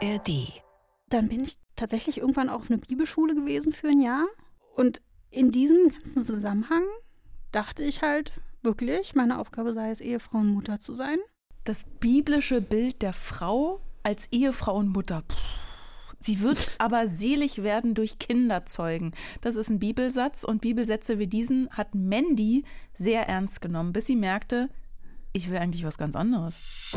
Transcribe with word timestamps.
ARD. 0.00 0.62
Dann 1.08 1.28
bin 1.28 1.44
ich 1.44 1.56
tatsächlich 1.76 2.18
irgendwann 2.18 2.48
auch 2.48 2.60
auf 2.60 2.70
eine 2.70 2.78
Bibelschule 2.78 3.34
gewesen 3.34 3.72
für 3.72 3.88
ein 3.88 4.00
Jahr. 4.00 4.26
Und 4.76 5.00
in 5.30 5.50
diesem 5.50 5.90
ganzen 5.90 6.22
Zusammenhang 6.22 6.84
dachte 7.52 7.82
ich 7.82 8.02
halt 8.02 8.32
wirklich, 8.62 9.14
meine 9.14 9.38
Aufgabe 9.38 9.72
sei 9.72 9.90
es, 9.90 10.00
Ehefrau 10.00 10.38
und 10.38 10.48
Mutter 10.48 10.80
zu 10.80 10.94
sein. 10.94 11.18
Das 11.64 11.84
biblische 12.00 12.60
Bild 12.60 13.02
der 13.02 13.12
Frau 13.12 13.80
als 14.02 14.26
Ehefrau 14.30 14.76
und 14.76 14.88
Mutter. 14.88 15.22
Puh. 15.26 15.36
Sie 16.20 16.40
wird 16.40 16.70
aber 16.78 17.08
selig 17.08 17.62
werden 17.62 17.94
durch 17.94 18.18
Kinderzeugen. 18.18 19.12
Das 19.40 19.56
ist 19.56 19.70
ein 19.70 19.78
Bibelsatz 19.78 20.44
und 20.44 20.60
Bibelsätze 20.60 21.18
wie 21.18 21.26
diesen 21.26 21.70
hat 21.70 21.94
Mandy 21.94 22.64
sehr 22.94 23.28
ernst 23.28 23.60
genommen, 23.60 23.92
bis 23.92 24.06
sie 24.06 24.16
merkte, 24.16 24.68
ich 25.32 25.50
will 25.50 25.58
eigentlich 25.58 25.84
was 25.84 25.98
ganz 25.98 26.16
anderes. 26.16 26.96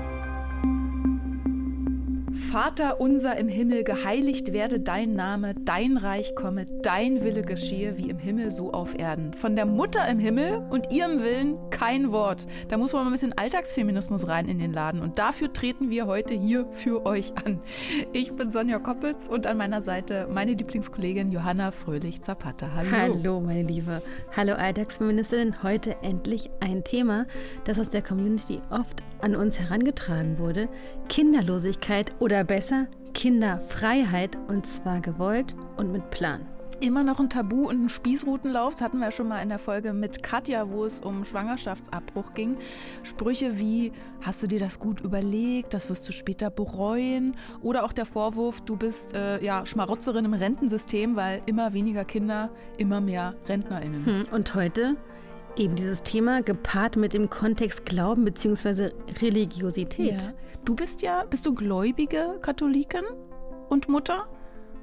Vater 2.51 2.99
unser 2.99 3.37
im 3.37 3.47
Himmel, 3.47 3.85
geheiligt 3.85 4.51
werde 4.51 4.81
dein 4.81 5.13
Name, 5.13 5.55
dein 5.55 5.95
Reich 5.95 6.35
komme, 6.35 6.65
dein 6.65 7.23
Wille 7.23 7.43
geschehe, 7.43 7.97
wie 7.97 8.09
im 8.09 8.19
Himmel 8.19 8.51
so 8.51 8.73
auf 8.73 8.99
Erden. 8.99 9.33
Von 9.33 9.55
der 9.55 9.65
Mutter 9.65 10.05
im 10.09 10.19
Himmel 10.19 10.61
und 10.69 10.91
ihrem 10.91 11.21
Willen 11.21 11.57
kein 11.69 12.11
Wort. 12.11 12.45
Da 12.67 12.75
muss 12.75 12.91
man 12.91 13.03
mal 13.03 13.09
ein 13.09 13.13
bisschen 13.13 13.31
Alltagsfeminismus 13.37 14.27
rein 14.27 14.49
in 14.49 14.59
den 14.59 14.73
Laden. 14.73 15.01
Und 15.01 15.17
dafür 15.17 15.53
treten 15.53 15.89
wir 15.89 16.07
heute 16.07 16.33
hier 16.33 16.65
für 16.71 17.05
euch 17.05 17.31
an. 17.45 17.61
Ich 18.11 18.33
bin 18.33 18.51
Sonja 18.51 18.79
Koppitz 18.79 19.29
und 19.29 19.47
an 19.47 19.55
meiner 19.55 19.81
Seite 19.81 20.27
meine 20.29 20.51
Lieblingskollegin 20.51 21.31
Johanna 21.31 21.71
Fröhlich-Zapata. 21.71 22.71
Hallo. 22.75 22.91
Hallo, 22.91 23.39
meine 23.39 23.63
Liebe. 23.63 24.01
Hallo, 24.35 24.55
Alltagsfeministinnen. 24.55 25.63
Heute 25.63 25.95
endlich 26.01 26.49
ein 26.59 26.83
Thema, 26.83 27.27
das 27.63 27.79
aus 27.79 27.89
der 27.89 28.01
Community 28.01 28.59
oft 28.69 29.01
an 29.21 29.35
uns 29.35 29.59
herangetragen 29.59 30.37
wurde. 30.37 30.67
Kinderlosigkeit 31.07 32.11
oder 32.19 32.40
besser 32.43 32.87
Kinderfreiheit 33.13 34.37
und 34.47 34.65
zwar 34.65 35.01
gewollt 35.01 35.55
und 35.77 35.91
mit 35.91 36.09
Plan 36.11 36.47
immer 36.81 37.03
noch 37.03 37.19
ein 37.19 37.29
Tabu 37.29 37.69
und 37.69 37.85
ein 37.85 37.89
Spießrutenlauf. 37.89 38.73
Das 38.73 38.81
hatten 38.81 38.97
wir 38.97 39.05
ja 39.05 39.11
schon 39.11 39.27
mal 39.27 39.41
in 39.41 39.49
der 39.49 39.59
Folge 39.59 39.93
mit 39.93 40.23
Katja, 40.23 40.69
wo 40.69 40.83
es 40.83 40.99
um 40.99 41.23
Schwangerschaftsabbruch 41.23 42.33
ging. 42.33 42.57
Sprüche 43.03 43.57
wie, 43.57 43.91
hast 44.25 44.41
du 44.43 44.47
dir 44.47 44.59
das 44.59 44.79
gut 44.79 45.01
überlegt, 45.01 45.73
das 45.73 45.89
wirst 45.89 46.07
du 46.07 46.11
später 46.11 46.49
bereuen. 46.49 47.35
Oder 47.61 47.83
auch 47.83 47.93
der 47.93 48.05
Vorwurf, 48.05 48.61
du 48.61 48.75
bist 48.75 49.13
äh, 49.13 49.43
ja 49.43 49.65
Schmarotzerin 49.65 50.25
im 50.25 50.33
Rentensystem, 50.33 51.15
weil 51.15 51.41
immer 51.45 51.73
weniger 51.73 52.03
Kinder, 52.03 52.49
immer 52.77 52.99
mehr 52.99 53.35
RentnerInnen. 53.47 54.05
Hm, 54.05 54.25
und 54.31 54.55
heute 54.55 54.97
Eben 55.57 55.75
dieses 55.75 56.01
Thema 56.03 56.41
gepaart 56.41 56.95
mit 56.95 57.13
dem 57.13 57.29
Kontext 57.29 57.85
Glauben 57.85 58.23
bzw. 58.23 58.91
Religiosität. 59.21 60.21
Ja. 60.21 60.33
Du 60.63 60.75
bist 60.75 61.01
ja, 61.01 61.25
bist 61.25 61.45
du 61.45 61.53
gläubige 61.53 62.39
Katholikin 62.41 63.03
und 63.69 63.89
Mutter? 63.89 64.27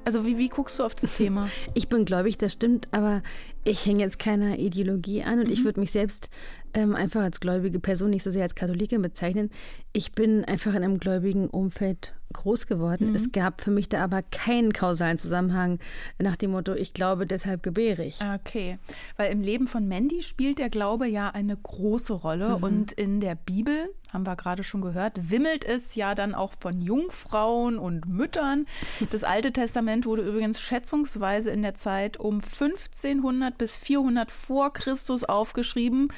Also 0.05 0.25
wie, 0.25 0.37
wie 0.37 0.49
guckst 0.49 0.79
du 0.79 0.83
auf 0.83 0.93
das 0.93 1.13
Thema? 1.17 1.49
Ich 1.73 1.89
bin 1.89 2.05
gläubig, 2.05 2.37
das 2.37 2.53
stimmt, 2.53 2.87
aber 2.91 3.23
ich 3.63 3.85
hänge 3.85 4.03
jetzt 4.03 4.19
keiner 4.19 4.59
Ideologie 4.59 5.23
an 5.23 5.39
und 5.39 5.47
mhm. 5.47 5.53
ich 5.53 5.63
würde 5.63 5.79
mich 5.79 5.91
selbst 5.91 6.29
ähm, 6.73 6.95
einfach 6.95 7.21
als 7.21 7.39
gläubige 7.39 7.79
Person, 7.79 8.11
nicht 8.11 8.23
so 8.23 8.29
sehr 8.29 8.43
als 8.43 8.55
Katholikin 8.55 9.01
bezeichnen. 9.01 9.49
Ich 9.91 10.11
bin 10.11 10.45
einfach 10.45 10.71
in 10.75 10.83
einem 10.83 10.99
gläubigen 10.99 11.49
Umfeld 11.49 12.13
groß 12.33 12.67
geworden. 12.67 13.09
Mhm. 13.09 13.15
Es 13.15 13.31
gab 13.31 13.61
für 13.61 13.71
mich 13.71 13.89
da 13.89 14.03
aber 14.03 14.21
keinen 14.21 14.73
kausalen 14.73 15.17
Zusammenhang 15.17 15.79
nach 16.19 16.35
dem 16.35 16.51
Motto, 16.51 16.73
ich 16.73 16.93
glaube, 16.93 17.25
deshalb 17.25 17.63
gebäre 17.63 18.03
ich. 18.03 18.19
Okay, 18.35 18.77
weil 19.17 19.31
im 19.31 19.41
Leben 19.41 19.67
von 19.67 19.87
Mandy 19.87 20.23
spielt 20.23 20.59
der 20.59 20.69
Glaube 20.69 21.07
ja 21.07 21.29
eine 21.29 21.55
große 21.55 22.13
Rolle 22.13 22.57
mhm. 22.57 22.63
und 22.63 22.91
in 22.91 23.19
der 23.19 23.35
Bibel, 23.35 23.89
haben 24.13 24.25
wir 24.25 24.35
gerade 24.35 24.63
schon 24.63 24.81
gehört, 24.81 25.29
wimmelt 25.29 25.65
es 25.65 25.95
ja 25.95 26.15
dann 26.15 26.33
auch 26.33 26.53
von 26.59 26.81
Jungfrauen 26.81 27.77
und 27.77 28.07
Müttern. 28.07 28.65
Das 29.11 29.23
Alte 29.23 29.51
Testament 29.51 30.05
wurde 30.05 30.21
übrigens 30.21 30.61
schätzungsweise 30.61 31.49
in 31.51 31.61
der 31.61 31.73
Zeit 31.73 32.17
um 32.17 32.35
1500 32.35 33.57
bis 33.57 33.75
400 33.75 34.31
vor 34.31 34.71
Christus 34.71 35.23
aufgeschrieben. 35.23 36.09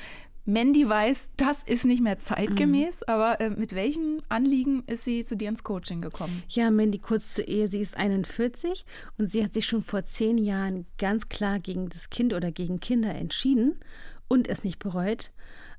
Mandy 0.45 0.89
weiß, 0.89 1.29
das 1.37 1.63
ist 1.63 1.85
nicht 1.85 2.01
mehr 2.01 2.17
zeitgemäß, 2.17 3.01
mhm. 3.01 3.13
aber 3.13 3.39
äh, 3.39 3.49
mit 3.51 3.75
welchen 3.75 4.21
Anliegen 4.27 4.83
ist 4.87 5.05
sie 5.05 5.23
zu 5.23 5.37
dir 5.37 5.49
ins 5.49 5.63
Coaching 5.63 6.01
gekommen? 6.01 6.41
Ja, 6.49 6.71
Mandy, 6.71 6.97
kurz 6.97 7.35
zur 7.35 7.47
Ehe, 7.47 7.67
sie 7.67 7.79
ist 7.79 7.95
41 7.95 8.85
und 9.19 9.29
sie 9.29 9.43
hat 9.43 9.53
sich 9.53 9.67
schon 9.67 9.83
vor 9.83 10.03
zehn 10.03 10.39
Jahren 10.39 10.87
ganz 10.97 11.29
klar 11.29 11.59
gegen 11.59 11.89
das 11.89 12.09
Kind 12.09 12.33
oder 12.33 12.51
gegen 12.51 12.79
Kinder 12.79 13.13
entschieden 13.13 13.79
und 14.27 14.47
es 14.47 14.63
nicht 14.63 14.79
bereut. 14.79 15.31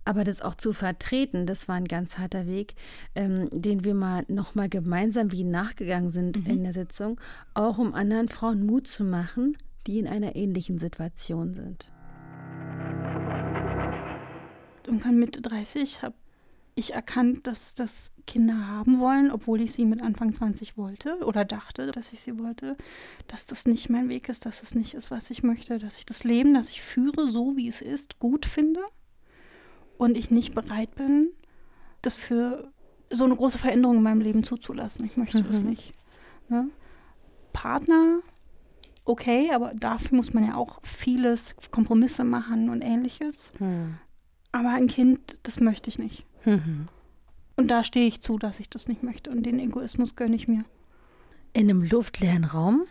Aber 0.05 0.25
das 0.25 0.43
auch 0.43 0.55
zu 0.55 0.73
vertreten, 0.73 1.47
das 1.47 1.69
war 1.69 1.77
ein 1.77 1.87
ganz 1.87 2.19
harter 2.19 2.49
Weg, 2.49 2.75
ähm, 3.15 3.49
den 3.53 3.85
wir 3.85 3.95
mal 3.95 4.25
nochmal 4.29 4.69
gemeinsam 4.69 5.31
wie 5.33 5.45
nachgegangen 5.45 6.11
sind 6.11 6.45
mhm. 6.45 6.47
in 6.47 6.63
der 6.65 6.73
Sitzung, 6.73 7.21
auch 7.55 7.79
um 7.79 7.95
anderen 7.95 8.29
Frauen 8.29 8.65
Mut 8.65 8.87
zu 8.87 9.05
machen, 9.05 9.57
die 9.87 9.99
in 9.99 10.07
einer 10.07 10.37
ähnlichen 10.37 10.79
Situation 10.79 11.55
sind 11.55 11.92
irgendwann 14.87 15.19
Mitte 15.19 15.41
30 15.41 16.03
habe 16.03 16.15
ich 16.75 16.95
erkannt, 16.95 17.47
dass 17.47 17.75
das 17.75 18.13
Kinder 18.27 18.67
haben 18.67 18.99
wollen, 18.99 19.31
obwohl 19.31 19.61
ich 19.61 19.73
sie 19.73 19.85
mit 19.85 20.01
Anfang 20.01 20.33
20 20.33 20.79
wollte 20.79 21.19
oder 21.25 21.45
dachte, 21.45 21.91
dass 21.93 22.13
ich 22.13 22.21
sie 22.21 22.39
wollte, 22.39 22.77
dass 23.29 23.47
das 23.47 23.67
nicht 23.67 23.91
mein 23.91 24.09
Weg 24.09 24.29
ist, 24.29 24.47
dass 24.47 24.63
es 24.63 24.75
nicht 24.75 24.95
ist, 24.95 25.11
was 25.11 25.31
ich 25.31 25.43
möchte, 25.43 25.79
dass 25.79 25.99
ich 25.99 26.07
das 26.07 26.25
Leben, 26.25 26.55
das 26.55 26.71
ich 26.71 26.81
führe, 26.81 27.29
so 27.29 27.57
wie 27.57 27.69
es 27.69 27.83
ist, 27.83 28.19
gut 28.19 28.47
finde 28.47 28.81
und 29.99 30.17
ich 30.17 30.31
nicht 30.31 30.55
bereit 30.55 30.95
bin, 30.95 31.29
das 32.01 32.17
für 32.17 32.73
so 33.11 33.25
eine 33.25 33.37
große 33.37 33.59
Veränderung 33.59 33.97
in 33.97 34.03
meinem 34.03 34.23
Leben 34.23 34.43
zuzulassen. 34.43 35.05
Ich 35.05 35.19
möchte 35.19 35.43
mhm. 35.43 35.49
das 35.49 35.65
nicht. 35.65 35.93
Ne? 36.49 36.71
Partner, 37.53 38.21
okay, 39.05 39.51
aber 39.53 39.75
dafür 39.75 40.17
muss 40.17 40.33
man 40.33 40.47
ja 40.47 40.55
auch 40.57 40.81
vieles, 40.83 41.55
Kompromisse 41.71 42.25
machen 42.25 42.71
und 42.71 42.81
ähnliches. 42.81 43.53
Mhm. 43.59 43.99
Aber 44.53 44.71
ein 44.71 44.87
Kind, 44.87 45.39
das 45.43 45.61
möchte 45.61 45.89
ich 45.89 45.99
nicht. 45.99 46.25
Mhm. 46.45 46.89
Und 47.57 47.69
da 47.69 47.83
stehe 47.83 48.07
ich 48.07 48.21
zu, 48.21 48.39
dass 48.39 48.61
ich 48.61 48.69
das 48.69 48.87
nicht 48.87 49.03
möchte. 49.03 49.31
Und 49.31 49.45
den 49.45 49.59
Egoismus 49.59 50.15
gönne 50.15 50.37
ich 50.37 50.49
mir. 50.49 50.65
In 51.55 51.69
einem 51.69 51.83
luftleeren 51.83 52.45
Raum, 52.45 52.85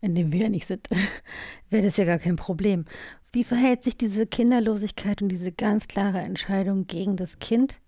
in 0.00 0.14
dem 0.14 0.32
wir 0.32 0.42
ja 0.42 0.48
nicht 0.48 0.66
sind, 0.66 0.88
wäre 1.70 1.82
das 1.82 1.96
ja 1.96 2.04
gar 2.04 2.18
kein 2.18 2.36
Problem. 2.36 2.86
Wie 3.32 3.44
verhält 3.44 3.84
sich 3.84 3.96
diese 3.96 4.26
Kinderlosigkeit 4.26 5.20
und 5.20 5.28
diese 5.28 5.52
ganz 5.52 5.88
klare 5.88 6.18
Entscheidung 6.18 6.86
gegen 6.86 7.16
das 7.16 7.38
Kind 7.38 7.80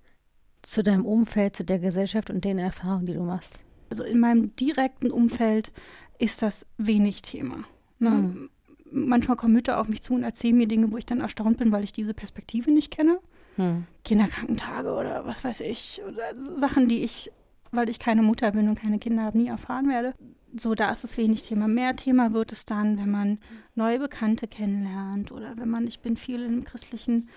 zu 0.62 0.82
deinem 0.82 1.06
Umfeld, 1.06 1.56
zu 1.56 1.64
der 1.64 1.78
Gesellschaft 1.78 2.28
und 2.28 2.44
den 2.44 2.58
Erfahrungen, 2.58 3.06
die 3.06 3.14
du 3.14 3.22
machst? 3.22 3.64
Also 3.88 4.04
in 4.04 4.20
meinem 4.20 4.54
direkten 4.56 5.10
Umfeld 5.10 5.72
ist 6.18 6.42
das 6.42 6.66
wenig 6.76 7.22
Thema. 7.22 7.64
Ne? 7.98 8.10
Mhm 8.10 8.50
manchmal 8.90 9.36
kommen 9.36 9.54
Mütter 9.54 9.80
auf 9.80 9.88
mich 9.88 10.02
zu 10.02 10.14
und 10.14 10.22
erzählen 10.22 10.56
mir 10.56 10.68
Dinge, 10.68 10.92
wo 10.92 10.96
ich 10.96 11.06
dann 11.06 11.20
erstaunt 11.20 11.58
bin, 11.58 11.72
weil 11.72 11.84
ich 11.84 11.92
diese 11.92 12.14
Perspektive 12.14 12.70
nicht 12.70 12.90
kenne. 12.90 13.18
Hm. 13.56 13.84
Kinderkrankentage 14.04 14.92
oder 14.92 15.26
was 15.26 15.44
weiß 15.44 15.60
ich. 15.60 16.00
Oder 16.06 16.34
Sachen, 16.34 16.88
die 16.88 17.02
ich, 17.02 17.30
weil 17.70 17.88
ich 17.88 17.98
keine 17.98 18.22
Mutter 18.22 18.52
bin 18.52 18.68
und 18.68 18.78
keine 18.78 18.98
Kinder 18.98 19.22
habe, 19.24 19.38
nie 19.38 19.48
erfahren 19.48 19.88
werde. 19.88 20.14
So, 20.56 20.74
da 20.74 20.90
ist 20.90 21.04
es 21.04 21.16
wenig 21.16 21.42
Thema. 21.42 21.68
Mehr 21.68 21.94
Thema 21.94 22.32
wird 22.32 22.52
es 22.52 22.64
dann, 22.64 22.98
wenn 22.98 23.10
man 23.10 23.38
neue 23.74 24.00
Bekannte 24.00 24.48
kennenlernt 24.48 25.30
oder 25.30 25.54
wenn 25.58 25.70
man, 25.70 25.86
ich 25.86 26.00
bin 26.00 26.16
viel 26.16 26.42
im 26.44 26.64
christlichen 26.64 27.28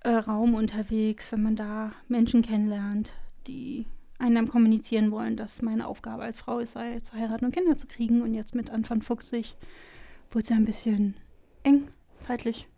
äh, 0.00 0.10
Raum 0.10 0.54
unterwegs, 0.54 1.32
wenn 1.32 1.42
man 1.42 1.56
da 1.56 1.92
Menschen 2.08 2.42
kennenlernt, 2.42 3.12
die 3.46 3.86
einem 4.18 4.48
kommunizieren 4.48 5.10
wollen, 5.10 5.36
dass 5.36 5.62
meine 5.62 5.86
Aufgabe 5.86 6.22
als 6.22 6.38
Frau 6.38 6.60
ist, 6.60 6.72
sei, 6.72 6.98
zu 7.00 7.12
heiraten 7.12 7.46
und 7.46 7.54
Kinder 7.54 7.76
zu 7.76 7.86
kriegen. 7.86 8.22
Und 8.22 8.34
jetzt 8.34 8.54
mit 8.54 8.70
Anfang 8.70 9.02
50 9.02 9.56
wurde 10.34 10.44
es 10.44 10.48
ja 10.48 10.56
ein 10.56 10.64
bisschen 10.64 11.16
eng 11.62 11.88
zeitlich. 12.20 12.68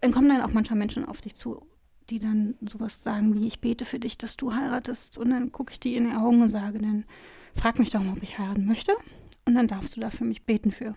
Dann 0.00 0.12
kommen 0.12 0.28
dann 0.28 0.42
auch 0.42 0.52
manchmal 0.52 0.78
Menschen 0.78 1.04
auf 1.04 1.20
dich 1.20 1.34
zu, 1.34 1.66
die 2.10 2.18
dann 2.18 2.54
sowas 2.60 3.02
sagen 3.02 3.34
wie, 3.34 3.46
ich 3.46 3.60
bete 3.60 3.84
für 3.84 3.98
dich, 3.98 4.18
dass 4.18 4.36
du 4.36 4.54
heiratest. 4.54 5.18
Und 5.18 5.30
dann 5.30 5.52
gucke 5.52 5.72
ich 5.72 5.80
die 5.80 5.96
in 5.96 6.08
die 6.08 6.14
Augen 6.14 6.42
und 6.42 6.48
sage 6.48 6.78
dann, 6.78 7.04
frag 7.54 7.78
mich 7.78 7.90
doch 7.90 8.02
mal, 8.02 8.12
ob 8.12 8.22
ich 8.22 8.38
heiraten 8.38 8.66
möchte. 8.66 8.92
Und 9.44 9.54
dann 9.54 9.68
darfst 9.68 9.96
du 9.96 10.00
da 10.00 10.10
für 10.10 10.24
mich 10.24 10.44
beten 10.44 10.70
für. 10.70 10.94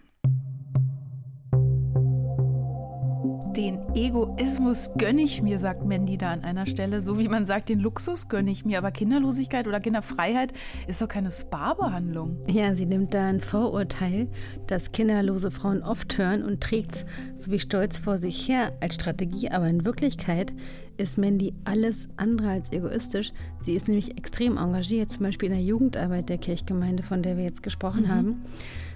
Den 3.55 3.79
Egoismus 3.95 4.91
gönne 4.95 5.23
ich 5.23 5.41
mir, 5.41 5.57
sagt 5.57 5.83
Mandy 5.83 6.19
da 6.19 6.31
an 6.31 6.43
einer 6.43 6.67
Stelle. 6.67 7.01
So 7.01 7.17
wie 7.17 7.27
man 7.27 7.45
sagt, 7.45 7.69
den 7.69 7.79
Luxus 7.79 8.29
gönne 8.29 8.51
ich 8.51 8.63
mir. 8.63 8.77
Aber 8.77 8.91
Kinderlosigkeit 8.91 9.67
oder 9.67 9.79
Kinderfreiheit 9.79 10.53
ist 10.87 11.01
doch 11.01 11.07
keine 11.07 11.31
Sparbehandlung. 11.31 12.37
Ja, 12.47 12.75
sie 12.75 12.85
nimmt 12.85 13.15
da 13.15 13.25
ein 13.25 13.41
Vorurteil, 13.41 14.27
das 14.67 14.91
kinderlose 14.91 15.49
Frauen 15.49 15.81
oft 15.81 16.15
hören 16.19 16.43
und 16.43 16.61
trägt 16.61 16.93
es 16.93 17.05
so 17.43 17.51
wie 17.51 17.59
stolz 17.59 17.97
vor 17.97 18.19
sich 18.19 18.47
her 18.47 18.73
als 18.81 18.93
Strategie. 18.93 19.49
Aber 19.49 19.67
in 19.67 19.83
Wirklichkeit 19.83 20.53
ist 20.99 21.17
Mandy 21.17 21.53
alles 21.63 22.09
andere 22.17 22.49
als 22.49 22.71
egoistisch. 22.71 23.31
Sie 23.61 23.73
ist 23.73 23.87
nämlich 23.87 24.17
extrem 24.17 24.57
engagiert, 24.57 25.09
zum 25.09 25.23
Beispiel 25.23 25.47
in 25.47 25.55
der 25.55 25.63
Jugendarbeit 25.63 26.29
der 26.29 26.37
Kirchgemeinde, 26.37 27.03
von 27.03 27.21
der 27.21 27.37
wir 27.37 27.43
jetzt 27.43 27.63
gesprochen 27.63 28.03
mhm. 28.03 28.09
haben. 28.09 28.41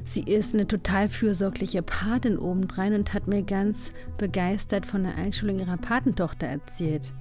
Sie 0.04 0.22
ist 0.22 0.54
eine 0.54 0.68
total 0.68 1.10
fürsorgliche 1.10 1.82
Patin 1.82 2.38
obendrein 2.38 2.94
und 2.94 3.14
hat 3.14 3.28
mir 3.28 3.44
ganz 3.44 3.94
begeistert 4.18 4.86
von 4.86 5.04
der 5.04 5.16
Einschulung 5.16 5.60
ihrer 5.60 5.78
Patentochter 5.78 6.48
erzählt. 6.48 7.14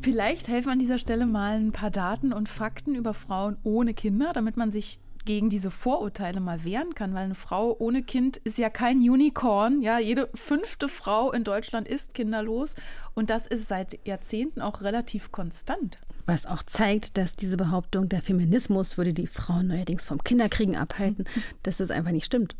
Vielleicht 0.00 0.48
helfen 0.48 0.70
an 0.70 0.78
dieser 0.78 0.98
Stelle 0.98 1.26
mal 1.26 1.56
ein 1.56 1.72
paar 1.72 1.90
Daten 1.90 2.32
und 2.32 2.48
Fakten 2.48 2.94
über 2.94 3.14
Frauen 3.14 3.56
ohne 3.62 3.94
Kinder, 3.94 4.32
damit 4.32 4.56
man 4.56 4.70
sich 4.70 4.98
gegen 5.28 5.50
diese 5.50 5.70
Vorurteile 5.70 6.40
mal 6.40 6.64
wehren 6.64 6.94
kann, 6.94 7.12
weil 7.12 7.24
eine 7.26 7.34
Frau 7.34 7.76
ohne 7.78 8.02
Kind 8.02 8.38
ist 8.38 8.56
ja 8.56 8.70
kein 8.70 8.96
Unicorn. 8.96 9.82
Ja, 9.82 9.98
jede 9.98 10.30
fünfte 10.34 10.88
Frau 10.88 11.32
in 11.32 11.44
Deutschland 11.44 11.86
ist 11.86 12.14
kinderlos 12.14 12.76
und 13.12 13.28
das 13.28 13.46
ist 13.46 13.68
seit 13.68 14.06
Jahrzehnten 14.06 14.62
auch 14.62 14.80
relativ 14.80 15.30
konstant. 15.30 16.00
Was 16.24 16.46
auch 16.46 16.62
zeigt, 16.62 17.18
dass 17.18 17.36
diese 17.36 17.58
Behauptung, 17.58 18.08
der 18.08 18.22
Feminismus 18.22 18.96
würde 18.96 19.12
die 19.12 19.26
Frauen 19.26 19.66
neuerdings 19.66 20.06
vom 20.06 20.24
Kinderkriegen 20.24 20.76
abhalten, 20.76 21.26
dass 21.62 21.76
das 21.76 21.90
einfach 21.90 22.12
nicht 22.12 22.24
stimmt. 22.24 22.56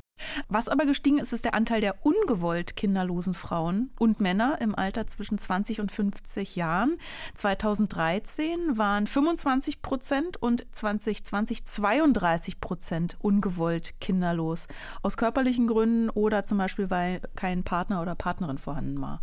Was 0.48 0.68
aber 0.68 0.86
gestiegen 0.86 1.18
ist, 1.18 1.32
ist 1.32 1.44
der 1.44 1.54
Anteil 1.54 1.80
der 1.80 2.04
ungewollt 2.04 2.76
kinderlosen 2.76 3.34
Frauen 3.34 3.90
und 3.98 4.20
Männer 4.20 4.58
im 4.60 4.74
Alter 4.74 5.06
zwischen 5.06 5.38
20 5.38 5.80
und 5.80 5.92
50 5.92 6.56
Jahren. 6.56 6.98
2013 7.34 8.78
waren 8.78 9.06
25 9.06 9.82
Prozent 9.82 10.36
und 10.36 10.66
2020 10.72 11.64
32 11.64 12.60
Prozent 12.60 13.16
ungewollt 13.20 13.94
kinderlos. 14.00 14.66
Aus 15.02 15.16
körperlichen 15.16 15.66
Gründen 15.66 16.10
oder 16.10 16.44
zum 16.44 16.58
Beispiel, 16.58 16.90
weil 16.90 17.20
kein 17.36 17.62
Partner 17.62 18.02
oder 18.02 18.14
Partnerin 18.14 18.58
vorhanden 18.58 19.00
war. 19.00 19.20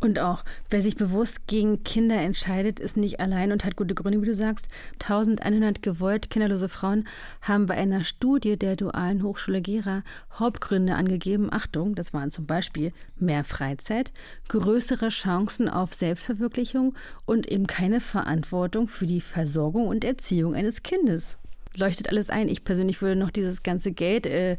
Und 0.00 0.18
auch, 0.18 0.44
wer 0.70 0.82
sich 0.82 0.96
bewusst 0.96 1.46
gegen 1.46 1.82
Kinder 1.84 2.16
entscheidet, 2.16 2.80
ist 2.80 2.96
nicht 2.96 3.20
allein 3.20 3.52
und 3.52 3.64
hat 3.64 3.76
gute 3.76 3.94
Gründe, 3.94 4.20
wie 4.22 4.26
du 4.26 4.34
sagst. 4.34 4.68
1100 5.02 5.82
gewollt 5.82 6.30
kinderlose 6.30 6.68
Frauen 6.68 7.06
haben 7.42 7.66
bei 7.66 7.74
einer 7.74 8.04
Studie 8.04 8.58
der 8.58 8.76
Dualen 8.76 9.22
Hochschule 9.22 9.60
Gera 9.60 10.02
Hauptgründe 10.38 10.94
angegeben. 10.94 11.52
Achtung, 11.52 11.94
das 11.94 12.12
waren 12.12 12.30
zum 12.30 12.46
Beispiel 12.46 12.92
mehr 13.16 13.44
Freizeit, 13.44 14.12
größere 14.48 15.08
Chancen 15.08 15.68
auf 15.68 15.94
Selbstverwirklichung 15.94 16.94
und 17.24 17.46
eben 17.46 17.66
keine 17.66 18.00
Verantwortung 18.00 18.88
für 18.88 19.06
die 19.06 19.20
Versorgung 19.20 19.86
und 19.86 20.04
Erziehung 20.04 20.54
eines 20.54 20.82
Kindes 20.82 21.38
leuchtet 21.76 22.08
alles 22.08 22.30
ein. 22.30 22.48
Ich 22.48 22.64
persönlich 22.64 23.02
würde 23.02 23.18
noch 23.18 23.30
dieses 23.30 23.62
ganze 23.62 23.92
Geld, 23.92 24.26
äh, 24.26 24.56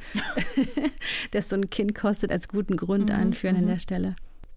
das 1.31 1.50
so 1.50 1.56
ein 1.56 1.69
Kind 1.69 1.95
kostet, 1.95 2.31
als 2.31 2.47
guten 2.47 2.77
Grund 2.77 3.09
mhm, 3.09 3.15
anführen 3.15 3.56
an 3.56 3.63
mhm. 3.63 3.69
der 3.69 3.79
Stelle 3.79 4.15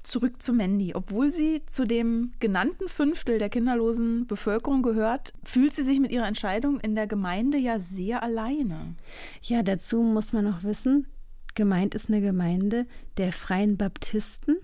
zurück 0.08 0.42
zu 0.42 0.52
Mandy. 0.52 0.94
Obwohl 0.94 1.30
sie 1.30 1.62
zu 1.66 1.86
dem 1.86 2.32
genannten 2.40 2.88
Fünftel 2.88 3.38
der 3.38 3.50
kinderlosen 3.50 4.26
Bevölkerung 4.26 4.82
gehört, 4.82 5.32
fühlt 5.44 5.74
sie 5.74 5.82
sich 5.82 6.00
mit 6.00 6.10
ihrer 6.10 6.26
Entscheidung 6.26 6.80
in 6.80 6.94
der 6.94 7.06
Gemeinde 7.06 7.58
ja 7.58 7.78
sehr 7.78 8.22
alleine. 8.22 8.94
Ja, 9.42 9.62
dazu 9.62 10.02
muss 10.02 10.32
man 10.32 10.44
noch 10.44 10.64
wissen, 10.64 11.06
gemeint 11.54 11.94
ist 11.94 12.08
eine 12.08 12.20
Gemeinde 12.20 12.86
der 13.16 13.32
Freien 13.32 13.76
Baptisten 13.76 14.56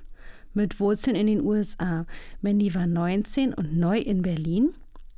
mit 0.54 0.80
Wurzeln 0.80 1.16
in 1.16 1.26
den 1.26 1.42
USA. 1.42 2.06
Mandy 2.40 2.74
war 2.74 2.86
19 2.86 3.54
und 3.54 3.76
neu 3.76 3.98
in 3.98 4.22
Berlin 4.22 4.74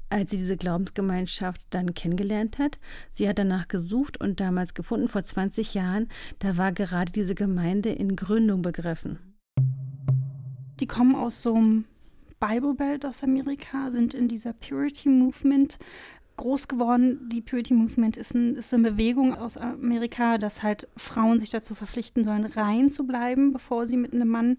als 0.09 0.31
sie 0.31 0.37
diese 0.37 0.57
Glaubensgemeinschaft 0.57 1.61
dann 1.71 1.95
kennengelernt 1.95 2.59
hat. 2.59 2.79
Sie 3.11 3.29
hat 3.29 3.39
danach 3.39 3.69
gesucht 3.69 4.21
und 4.21 4.41
damals 4.41 4.75
gefunden, 4.75 5.09
vor 5.09 5.25
20 5.25 5.75
Jahren, 5.75 6.09
da 6.39 6.57
war 6.57 6.73
gerade 6.73 7.11
diese 7.11 7.35
Gemeinde 7.35 7.91
in 7.91 8.15
Gründung 8.17 8.63
begriffen. 8.63 9.19
Die 10.81 10.87
kommen 10.87 11.15
aus 11.15 11.43
so 11.43 11.55
einem 11.55 11.85
Bible 12.39 12.75
Belt 12.75 13.07
aus 13.07 13.23
Amerika, 13.23 13.91
sind 13.91 14.15
in 14.15 14.29
dieser 14.29 14.53
Purity 14.53 15.09
Movement 15.09 15.79
groß 16.37 16.69
geworden. 16.69 17.29
Die 17.31 17.41
Purity 17.41 17.75
Movement 17.75 18.17
ist, 18.17 18.35
ein, 18.35 18.57
ist, 18.57 18.75
eine 18.75 18.91
Bewegung 18.93 19.35
aus 19.35 19.57
Amerika, 19.57 20.39
dass 20.39 20.63
halt 20.63 20.89
Frauen 20.97 21.39
sich 21.39 21.51
dazu 21.51 21.75
verpflichten 21.75 22.25
sollen, 22.25 22.45
rein 22.45 22.91
zu 22.91 23.07
bleiben, 23.07 23.53
bevor 23.53 23.87
sie 23.87 23.97
mit 23.97 24.15
einem 24.15 24.29
Mann 24.29 24.59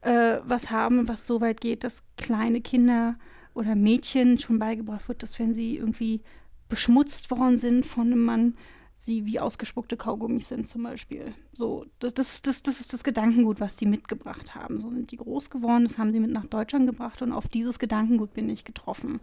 äh, 0.00 0.38
was 0.44 0.70
haben, 0.70 1.08
was 1.08 1.26
so 1.26 1.40
weit 1.40 1.60
geht, 1.60 1.84
dass 1.84 2.02
kleine 2.16 2.60
Kinder 2.60 3.16
oder 3.54 3.76
Mädchen 3.76 4.38
schon 4.38 4.58
beigebracht 4.58 5.06
wird, 5.08 5.22
dass 5.22 5.38
wenn 5.38 5.54
sie 5.54 5.76
irgendwie 5.76 6.22
beschmutzt 6.68 7.30
worden 7.30 7.58
sind 7.58 7.86
von 7.86 8.08
einem 8.08 8.24
Mann, 8.24 8.54
sie 8.96 9.26
wie 9.26 9.40
ausgespuckte 9.40 9.96
Kaugummis 9.96 10.48
sind 10.48 10.68
zum 10.68 10.82
Beispiel. 10.82 11.34
So, 11.52 11.86
das, 11.98 12.14
das, 12.14 12.42
das, 12.42 12.62
das 12.62 12.80
ist 12.80 12.92
das 12.92 13.04
Gedankengut, 13.04 13.60
was 13.60 13.76
die 13.76 13.86
mitgebracht 13.86 14.54
haben. 14.54 14.78
So 14.78 14.90
sind 14.90 15.10
die 15.10 15.16
groß 15.16 15.50
geworden, 15.50 15.84
das 15.84 15.98
haben 15.98 16.12
sie 16.12 16.20
mit 16.20 16.30
nach 16.30 16.46
Deutschland 16.46 16.86
gebracht 16.86 17.22
und 17.22 17.32
auf 17.32 17.48
dieses 17.48 17.78
Gedankengut 17.78 18.34
bin 18.34 18.48
ich 18.48 18.64
getroffen. 18.64 19.20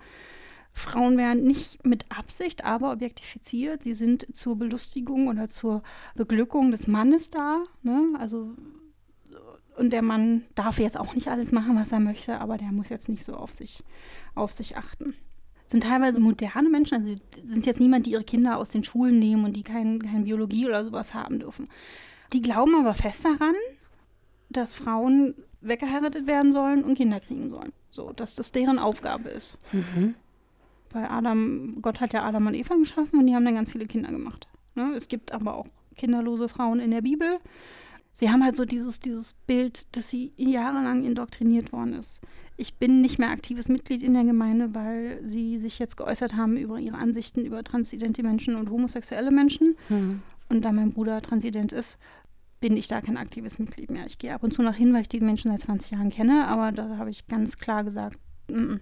Frauen 0.74 1.18
werden 1.18 1.44
nicht 1.44 1.86
mit 1.86 2.06
Absicht, 2.10 2.64
aber 2.64 2.94
objektifiziert. 2.94 3.84
Sie 3.84 3.94
sind 3.94 4.34
zur 4.34 4.56
Belustigung 4.56 5.28
oder 5.28 5.50
zur 5.50 5.84
Beglückung 6.16 6.72
des 6.72 6.88
Mannes 6.88 7.30
da. 7.30 7.64
Ne? 7.84 8.14
Also 8.18 8.56
und 9.78 9.92
der 9.92 10.02
Mann 10.02 10.44
darf 10.56 10.80
jetzt 10.80 10.98
auch 10.98 11.16
nicht 11.16 11.30
alles 11.30 11.52
machen, 11.52 11.76
was 11.76 11.92
er 11.92 12.00
möchte, 12.00 12.40
aber 12.40 12.58
der 12.58 12.72
muss 12.72 12.90
jetzt 12.90 13.10
nicht 13.10 13.24
so 13.24 13.34
auf 13.36 13.52
sich, 13.52 13.84
auf 14.36 14.52
sich 14.52 14.78
achten 14.78 15.16
sind 15.72 15.84
teilweise 15.84 16.20
moderne 16.20 16.70
Menschen, 16.70 16.96
also 16.96 17.16
sind 17.46 17.66
jetzt 17.66 17.80
niemand, 17.80 18.06
die 18.06 18.12
ihre 18.12 18.26
Kinder 18.26 18.58
aus 18.58 18.72
den 18.72 18.84
Schulen 18.84 19.20
nehmen 19.20 19.46
und 19.46 19.56
die 19.56 19.64
keine 19.64 20.00
kein 20.00 20.26
Biologie 20.26 20.68
oder 20.68 20.84
sowas 20.84 21.14
haben 21.14 21.40
dürfen. 21.40 21.68
Die 22.34 22.42
glauben 22.42 22.76
aber 22.76 22.94
fest 22.94 23.24
daran, 23.24 23.56
dass 24.50 24.74
Frauen 24.74 25.34
weggeheiratet 25.62 26.28
werden 26.28 26.52
sollen 26.52 26.84
und 26.84 26.96
Kinder 26.96 27.22
kriegen 27.22 27.48
sollen. 27.48 27.72
So, 27.90 28.12
dass 28.12 28.36
das 28.36 28.52
deren 28.52 28.80
Aufgabe 28.80 29.30
ist. 29.30 29.58
Mhm. 29.72 30.16
Weil 30.92 31.06
Adam, 31.06 31.82
Gott 31.82 32.02
hat 32.02 32.12
ja 32.12 32.24
Adam 32.24 32.48
und 32.48 32.54
Eva 32.54 32.76
geschaffen 32.76 33.20
und 33.20 33.28
die 33.28 33.36
haben 33.36 33.46
dann 33.46 33.56
ganz 33.56 33.72
viele 33.72 33.86
Kinder 33.86 34.12
gemacht. 34.12 34.48
Ne? 34.76 34.94
Es 34.96 35.08
gibt 35.08 35.32
aber 35.32 35.56
auch 35.56 35.68
kinderlose 35.96 36.50
Frauen 36.50 36.80
in 36.80 36.92
der 36.92 37.02
Bibel. 37.02 37.38
Sie 38.14 38.30
haben 38.30 38.44
halt 38.44 38.58
so 38.58 38.66
dieses, 38.66 39.00
dieses 39.00 39.34
Bild, 39.48 39.88
dass 39.96 40.10
sie 40.10 40.34
jahrelang 40.36 41.06
indoktriniert 41.06 41.72
worden 41.72 41.94
ist. 41.94 42.20
Ich 42.58 42.76
bin 42.76 43.02
nicht 43.02 43.18
mehr 43.18 43.30
aktives 43.30 43.68
Mitglied 43.70 44.04
in 44.04 44.14
der 44.14 44.24
Gemeinde, 44.24 44.76
weil 44.76 45.20
sie 45.24 45.60
sich 45.60 45.80
jetzt 45.80 45.98
geäußert 45.98 46.36
haben 46.36 46.58
über 46.58 46.80
ihre 46.80 46.98
Ansichten 46.98 47.46
über 47.46 47.64
transidente 47.64 48.24
Menschen 48.24 48.56
und 48.56 48.70
homosexuelle 48.70 49.32
Menschen. 49.32 49.76
Mhm. 49.90 50.22
Und 50.50 50.66
da 50.66 50.72
mein 50.72 50.92
Bruder 50.92 51.22
transident 51.22 51.72
ist, 51.72 51.98
bin 52.60 52.78
ich 52.78 52.88
da 52.88 53.02
kein 53.02 53.18
aktives 53.18 53.58
Mitglied 53.58 53.90
mehr. 53.90 54.06
Ich 54.06 54.20
gehe 54.20 54.34
ab 54.34 54.44
und 54.44 54.54
zu 54.54 54.62
nach 54.62 54.76
hin, 54.76 54.94
weil 54.94 55.02
ich 55.02 55.10
die 55.10 55.20
Menschen 55.20 55.50
seit 55.50 55.62
20 55.62 55.92
Jahren 55.92 56.10
kenne, 56.10 56.48
aber 56.48 56.72
da 56.72 56.98
habe 56.98 57.10
ich 57.10 57.26
ganz 57.28 57.58
klar 57.58 57.84
gesagt, 57.84 58.20
mm, 58.50 58.76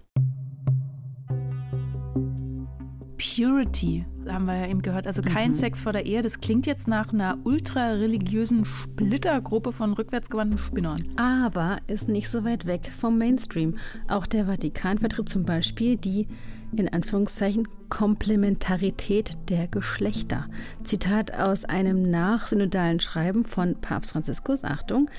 Purity, 3.20 4.06
haben 4.28 4.46
wir 4.46 4.56
ja 4.56 4.68
eben 4.68 4.82
gehört. 4.82 5.06
Also 5.06 5.22
kein 5.22 5.52
mhm. 5.52 5.56
Sex 5.56 5.82
vor 5.82 5.92
der 5.92 6.06
Ehe. 6.06 6.22
Das 6.22 6.40
klingt 6.40 6.66
jetzt 6.66 6.88
nach 6.88 7.12
einer 7.12 7.38
ultra-religiösen 7.44 8.66
Splittergruppe 8.66 9.72
von 9.72 9.94
rückwärtsgewandten 9.94 10.58
Spinnern. 10.58 11.04
Aber 11.18 11.78
ist 11.88 12.08
nicht 12.08 12.30
so 12.30 12.46
weit 12.46 12.66
weg 12.66 12.92
vom 12.98 13.18
Mainstream. 13.18 13.78
Auch 14.08 14.26
der 14.26 14.46
Vatikan 14.46 15.00
vertritt 15.00 15.30
zum 15.30 15.44
Beispiel 15.44 15.98
die 15.98 16.28
in 16.76 16.90
Anführungszeichen 16.90 17.68
Komplementarität 17.90 19.32
der 19.50 19.68
Geschlechter. 19.68 20.48
Zitat 20.84 21.34
aus 21.34 21.66
einem 21.66 22.10
nachsynodalen 22.10 23.00
Schreiben 23.00 23.46
von 23.46 23.76
Papst 23.82 24.12
Franziskus. 24.12 24.64
Achtung, 24.64 25.10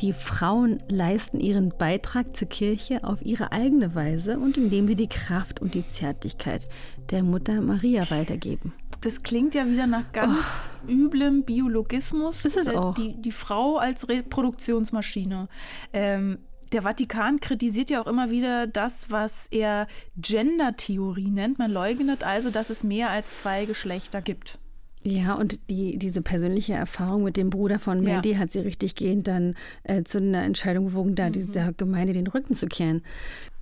die 0.00 0.12
Frauen 0.12 0.82
leisten 0.88 1.40
ihren 1.40 1.70
Beitrag 1.76 2.36
zur 2.36 2.48
Kirche 2.48 3.04
auf 3.04 3.22
ihre 3.22 3.52
eigene 3.52 3.94
Weise 3.94 4.38
und 4.38 4.56
indem 4.56 4.86
sie 4.86 4.96
die 4.96 5.08
Kraft 5.08 5.60
und 5.60 5.74
die 5.74 5.86
Zärtlichkeit 5.86 6.68
der 7.10 7.22
Mutter 7.22 7.60
Maria 7.60 8.10
weitergeben. 8.10 8.72
Das 9.00 9.22
klingt 9.22 9.54
ja 9.54 9.66
wieder 9.66 9.86
nach 9.86 10.12
ganz 10.12 10.58
oh. 10.86 10.90
üblem 10.90 11.44
Biologismus. 11.44 12.42
Das 12.42 12.56
ist 12.56 12.74
auch. 12.74 12.94
Die, 12.94 13.20
die 13.20 13.30
Frau 13.30 13.76
als 13.76 14.08
Reproduktionsmaschine. 14.08 15.48
Ähm, 15.92 16.38
der 16.70 16.82
Vatikan 16.82 17.40
kritisiert 17.40 17.90
ja 17.90 18.00
auch 18.00 18.06
immer 18.06 18.30
wieder 18.30 18.66
das, 18.66 19.10
was 19.10 19.46
er 19.50 19.86
Gender-Theorie 20.16 21.30
nennt. 21.30 21.58
Man 21.58 21.70
leugnet 21.70 22.24
also, 22.24 22.50
dass 22.50 22.70
es 22.70 22.84
mehr 22.84 23.10
als 23.10 23.36
zwei 23.36 23.64
Geschlechter 23.64 24.22
gibt. 24.22 24.58
Ja, 25.04 25.34
und 25.34 25.58
die, 25.70 25.98
diese 25.98 26.22
persönliche 26.22 26.74
Erfahrung 26.74 27.22
mit 27.22 27.36
dem 27.36 27.50
Bruder 27.50 27.78
von 27.78 28.02
Mandy 28.02 28.32
ja. 28.32 28.38
hat 28.38 28.50
sie 28.50 28.60
richtig 28.60 28.94
gehend 28.96 29.28
dann 29.28 29.54
äh, 29.84 30.02
zu 30.02 30.18
einer 30.18 30.42
Entscheidung 30.42 30.86
bewogen, 30.86 31.14
da 31.14 31.28
mhm. 31.28 31.32
dieser 31.32 31.72
Gemeinde 31.72 32.12
den 32.12 32.26
Rücken 32.26 32.54
zu 32.54 32.66
kehren. 32.66 33.02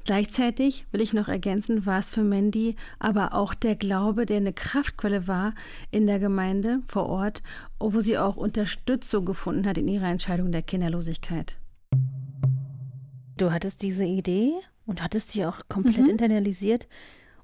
Gleichzeitig 0.04 0.86
will 0.92 1.00
ich 1.00 1.12
noch 1.12 1.28
ergänzen, 1.28 1.84
war 1.84 1.98
es 1.98 2.10
für 2.10 2.22
Mandy 2.22 2.76
aber 3.00 3.34
auch 3.34 3.54
der 3.54 3.74
Glaube, 3.74 4.24
der 4.24 4.36
eine 4.36 4.52
Kraftquelle 4.52 5.26
war 5.26 5.52
in 5.90 6.06
der 6.06 6.20
Gemeinde 6.20 6.80
vor 6.86 7.06
Ort, 7.06 7.42
wo 7.80 8.00
sie 8.00 8.16
auch 8.16 8.36
Unterstützung 8.36 9.24
gefunden 9.24 9.66
hat 9.66 9.78
in 9.78 9.88
ihrer 9.88 10.08
Entscheidung 10.08 10.52
der 10.52 10.62
Kinderlosigkeit. 10.62 11.56
Du 13.36 13.52
hattest 13.52 13.82
diese 13.82 14.04
Idee 14.04 14.52
und 14.86 15.02
hattest 15.02 15.30
sie 15.30 15.44
auch 15.44 15.60
komplett 15.68 16.04
mhm. 16.04 16.10
internalisiert. 16.10 16.86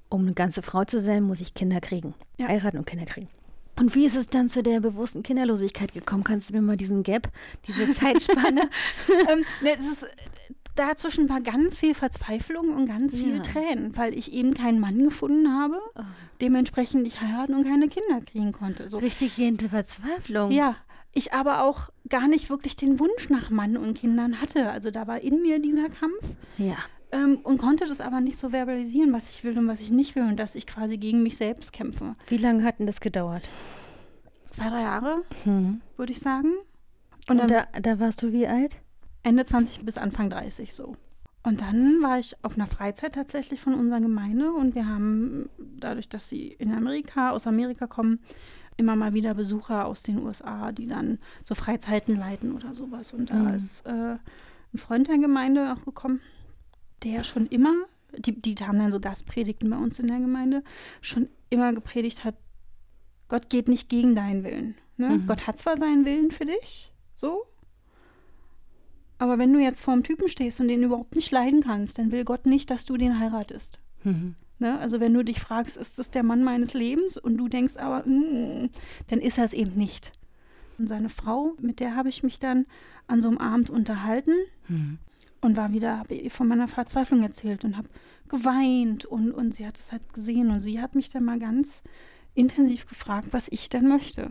Um 0.09 0.21
eine 0.21 0.33
ganze 0.33 0.61
Frau 0.61 0.85
zu 0.85 1.01
sein, 1.01 1.23
muss 1.23 1.41
ich 1.41 1.53
Kinder 1.53 1.81
kriegen. 1.81 2.13
Ja. 2.37 2.47
Heiraten 2.47 2.77
und 2.77 2.85
Kinder 2.85 3.05
kriegen. 3.05 3.27
Und 3.75 3.95
wie 3.95 4.05
ist 4.05 4.15
es 4.15 4.27
dann 4.27 4.49
zu 4.49 4.61
der 4.61 4.79
bewussten 4.79 5.23
Kinderlosigkeit 5.23 5.93
gekommen? 5.93 6.23
Kannst 6.23 6.49
du 6.49 6.53
mir 6.53 6.61
mal 6.61 6.77
diesen 6.77 7.01
Gap, 7.01 7.29
diese 7.67 7.91
Zeitspanne? 7.93 8.69
ähm, 9.29 9.43
ne, 9.61 9.75
das 9.75 9.87
ist 9.87 10.05
dazwischen 10.75 11.29
war 11.29 11.41
ganz 11.41 11.75
viel 11.75 11.93
Verzweiflung 11.93 12.73
und 12.75 12.87
ganz 12.87 13.15
viel 13.15 13.37
Ja. 13.37 13.43
Tränen, 13.43 13.95
weil 13.95 14.17
ich 14.17 14.33
eben 14.33 14.53
keinen 14.53 14.79
Mann 14.79 15.03
gefunden 15.03 15.53
habe, 15.53 15.79
Oh. 15.95 16.01
dementsprechend 16.41 17.03
nicht 17.03 17.21
heiraten 17.21 17.53
und 17.53 17.63
keine 17.63 17.87
Kinder 17.87 18.21
kriegen 18.25 18.51
konnte. 18.51 18.89
So. 18.89 18.97
Richtig 18.97 19.37
jente 19.37 19.69
Verzweiflung. 19.69 20.51
Ja, 20.51 20.75
ich 21.13 21.33
aber 21.33 21.63
auch 21.63 21.89
gar 22.09 22.27
nicht 22.27 22.49
wirklich 22.49 22.75
den 22.75 22.99
Wunsch 22.99 23.29
nach 23.29 23.49
Mann 23.49 23.77
und 23.77 23.93
Kindern 23.97 24.41
hatte. 24.41 24.69
Also 24.69 24.91
da 24.91 25.07
war 25.07 25.21
in 25.21 25.41
mir 25.41 25.59
dieser 25.59 25.89
Kampf 25.89 26.23
Ja. 26.57 26.75
ähm, 27.11 27.37
und 27.43 27.57
konnte 27.59 27.85
das 27.85 28.01
aber 28.01 28.19
nicht 28.19 28.37
so 28.37 28.49
verbalisieren, 28.49 29.13
was 29.13 29.29
ich 29.29 29.43
will 29.43 29.57
und 29.57 29.67
was 29.67 29.79
ich 29.79 29.91
nicht 29.91 30.15
will 30.15 30.23
und 30.23 30.37
dass 30.37 30.55
ich 30.55 30.65
quasi 30.65 30.97
gegen 30.97 31.21
mich 31.23 31.37
selbst 31.37 31.71
kämpfe. 31.73 32.13
Wie 32.27 32.37
lange 32.37 32.63
hat 32.63 32.79
denn 32.79 32.87
das 32.87 32.99
gedauert? 32.99 33.47
Zwei, 34.49 34.69
drei 34.69 34.81
Jahre, 34.81 35.21
Mhm. 35.45 35.81
würde 35.97 36.11
ich 36.11 36.19
sagen. 36.19 36.53
Und 37.29 37.39
Und, 37.41 37.49
dann 37.51 37.65
da, 37.73 37.79
da 37.79 37.99
warst 37.99 38.21
du 38.21 38.31
wie 38.31 38.47
alt? 38.47 38.77
Ende 39.23 39.45
20 39.45 39.85
bis 39.85 39.97
Anfang 39.97 40.29
30 40.29 40.73
so. 40.73 40.93
Und 41.45 41.59
dann 41.61 42.01
war 42.01 42.19
ich 42.19 42.35
auf 42.43 42.55
einer 42.55 42.67
Freizeit 42.67 43.13
tatsächlich 43.15 43.59
von 43.61 43.73
unserer 43.73 43.99
Gemeinde 44.01 44.51
und 44.51 44.75
wir 44.75 44.87
haben 44.87 45.49
dadurch, 45.59 46.07
dass 46.09 46.29
sie 46.29 46.47
in 46.47 46.73
Amerika, 46.73 47.31
aus 47.31 47.47
Amerika 47.47 47.85
kommen, 47.87 48.19
immer 48.77 48.95
mal 48.95 49.13
wieder 49.13 49.33
Besucher 49.33 49.85
aus 49.85 50.01
den 50.03 50.19
USA, 50.23 50.71
die 50.71 50.87
dann 50.87 51.19
so 51.43 51.55
Freizeiten 51.55 52.15
leiten 52.15 52.53
oder 52.53 52.73
sowas. 52.73 53.13
Und 53.13 53.29
da 53.29 53.35
Mhm. 53.35 53.53
ist 53.55 53.85
äh, 53.85 54.15
ein 54.73 54.77
Freund 54.77 55.07
der 55.07 55.17
Gemeinde 55.17 55.73
auch 55.73 55.85
gekommen, 55.85 56.21
der 57.03 57.23
schon 57.23 57.45
immer, 57.47 57.73
die, 58.17 58.39
die 58.41 58.55
haben 58.55 58.79
dann 58.79 58.91
so 58.91 58.99
Gastpredigten 58.99 59.69
bei 59.69 59.77
uns 59.77 59.99
in 59.99 60.07
der 60.07 60.19
Gemeinde, 60.19 60.63
schon 61.01 61.27
immer 61.49 61.73
gepredigt 61.73 62.23
hat, 62.23 62.35
Gott 63.27 63.49
geht 63.49 63.67
nicht 63.67 63.89
gegen 63.89 64.15
deinen 64.15 64.43
Willen. 64.43 64.75
Ne? 64.97 65.09
Mhm. 65.09 65.25
Gott 65.27 65.47
hat 65.47 65.57
zwar 65.57 65.77
seinen 65.77 66.05
Willen 66.05 66.31
für 66.31 66.45
dich, 66.45 66.91
so, 67.13 67.43
aber 69.17 69.37
wenn 69.37 69.53
du 69.53 69.59
jetzt 69.59 69.81
vor 69.81 69.93
einem 69.93 70.03
Typen 70.03 70.27
stehst 70.27 70.59
und 70.59 70.67
den 70.67 70.83
überhaupt 70.83 71.15
nicht 71.15 71.31
leiden 71.31 71.61
kannst, 71.61 71.97
dann 71.97 72.11
will 72.11 72.25
Gott 72.25 72.45
nicht, 72.45 72.69
dass 72.69 72.85
du 72.85 72.97
den 72.97 73.19
heiratest. 73.19 73.79
Mhm. 74.03 74.35
Ne? 74.63 74.79
Also 74.79 75.01
wenn 75.01 75.13
du 75.13 75.23
dich 75.23 75.41
fragst, 75.41 75.75
ist 75.75 75.99
das 75.99 76.09
der 76.09 76.23
Mann 76.23 76.41
meines 76.41 76.73
Lebens 76.73 77.17
und 77.17 77.35
du 77.37 77.49
denkst 77.49 77.75
aber, 77.75 78.07
mm, 78.07 78.69
dann 79.09 79.19
ist 79.19 79.37
er 79.37 79.43
es 79.43 79.51
eben 79.51 79.75
nicht. 79.75 80.13
Und 80.79 80.87
seine 80.87 81.09
Frau, 81.09 81.53
mit 81.59 81.81
der 81.81 81.95
habe 81.97 82.07
ich 82.07 82.23
mich 82.23 82.39
dann 82.39 82.65
an 83.07 83.19
so 83.19 83.27
einem 83.27 83.37
Abend 83.39 83.69
unterhalten 83.69 84.31
Mhm. 84.69 84.97
und 85.41 85.57
war 85.57 85.73
wieder, 85.73 85.99
habe 85.99 86.15
ihr 86.15 86.31
von 86.31 86.47
meiner 86.47 86.69
Verzweiflung 86.69 87.21
erzählt 87.23 87.65
und 87.65 87.75
habe 87.75 87.89
geweint 88.29 89.03
und, 89.03 89.31
und 89.33 89.53
sie 89.53 89.67
hat 89.67 89.77
es 89.77 89.91
halt 89.91 90.13
gesehen 90.13 90.49
und 90.49 90.61
sie 90.61 90.81
hat 90.81 90.95
mich 90.95 91.09
dann 91.09 91.25
mal 91.25 91.39
ganz 91.39 91.83
intensiv 92.33 92.87
gefragt, 92.87 93.27
was 93.31 93.47
ich 93.49 93.67
denn 93.67 93.89
möchte. 93.89 94.29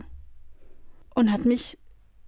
Und 1.13 1.31
hat 1.31 1.45
mich 1.45 1.77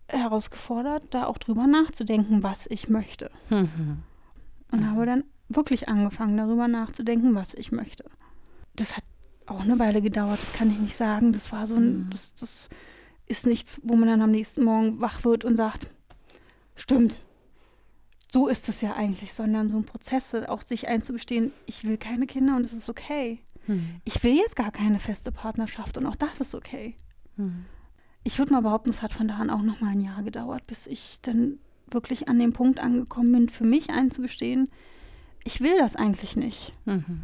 herausgefordert, 0.07 1.07
da 1.09 1.25
auch 1.25 1.39
drüber 1.39 1.65
nachzudenken, 1.65 2.43
was 2.43 2.67
ich 2.67 2.87
möchte. 2.87 3.31
Mhm. 3.49 3.97
Und 4.71 4.89
habe 4.91 5.07
dann 5.07 5.23
wirklich 5.49 5.87
angefangen, 5.89 6.37
darüber 6.37 6.67
nachzudenken, 6.67 7.35
was 7.35 7.53
ich 7.53 7.71
möchte. 7.71 8.05
Das 8.75 8.97
hat 8.97 9.03
auch 9.45 9.61
eine 9.61 9.77
Weile 9.79 10.01
gedauert, 10.01 10.39
das 10.41 10.53
kann 10.53 10.71
ich 10.71 10.79
nicht 10.79 10.95
sagen. 10.95 11.31
Das 11.33 11.51
war 11.51 11.67
so 11.67 11.75
ein, 11.75 11.99
Mhm. 11.99 12.09
das, 12.09 12.33
das 12.35 12.69
ist 13.27 13.45
nichts, 13.45 13.79
wo 13.83 13.95
man 13.95 14.09
dann 14.09 14.21
am 14.21 14.31
nächsten 14.31 14.63
Morgen 14.63 14.99
wach 15.01 15.23
wird 15.23 15.45
und 15.45 15.55
sagt, 15.55 15.91
stimmt, 16.75 17.19
so 18.31 18.47
ist 18.47 18.67
es 18.69 18.81
ja 18.81 18.93
eigentlich, 18.95 19.33
sondern 19.33 19.69
so 19.69 19.77
ein 19.77 19.85
Prozess, 19.85 20.33
auch 20.33 20.61
sich 20.61 20.87
einzugestehen, 20.87 21.53
ich 21.67 21.85
will 21.85 21.97
keine 21.97 22.25
Kinder 22.25 22.55
und 22.55 22.65
es 22.65 22.73
ist 22.73 22.89
okay. 22.89 23.39
Mhm. 23.67 24.01
Ich 24.03 24.23
will 24.23 24.35
jetzt 24.35 24.55
gar 24.55 24.71
keine 24.71 24.99
feste 24.99 25.31
Partnerschaft 25.31 25.97
und 25.97 26.05
auch 26.05 26.15
das 26.15 26.41
ist 26.41 26.53
okay. 26.55 26.95
Mhm. 27.37 27.65
Ich 28.23 28.39
würde 28.39 28.53
mal 28.53 28.61
behaupten, 28.61 28.89
es 28.89 29.01
hat 29.03 29.13
von 29.13 29.27
da 29.27 29.35
an 29.35 29.51
auch 29.51 29.61
noch 29.61 29.79
mal 29.79 29.91
ein 29.91 30.01
Jahr 30.01 30.23
gedauert, 30.23 30.65
bis 30.67 30.87
ich 30.87 31.19
dann 31.21 31.59
wirklich 31.89 32.27
an 32.27 32.39
dem 32.39 32.51
Punkt 32.53 32.79
angekommen 32.79 33.31
bin, 33.31 33.49
für 33.49 33.63
mich 33.65 33.91
einzugestehen, 33.91 34.67
ich 35.45 35.61
will 35.61 35.77
das 35.77 35.95
eigentlich 35.95 36.35
nicht. 36.35 36.73
Mhm. 36.85 37.21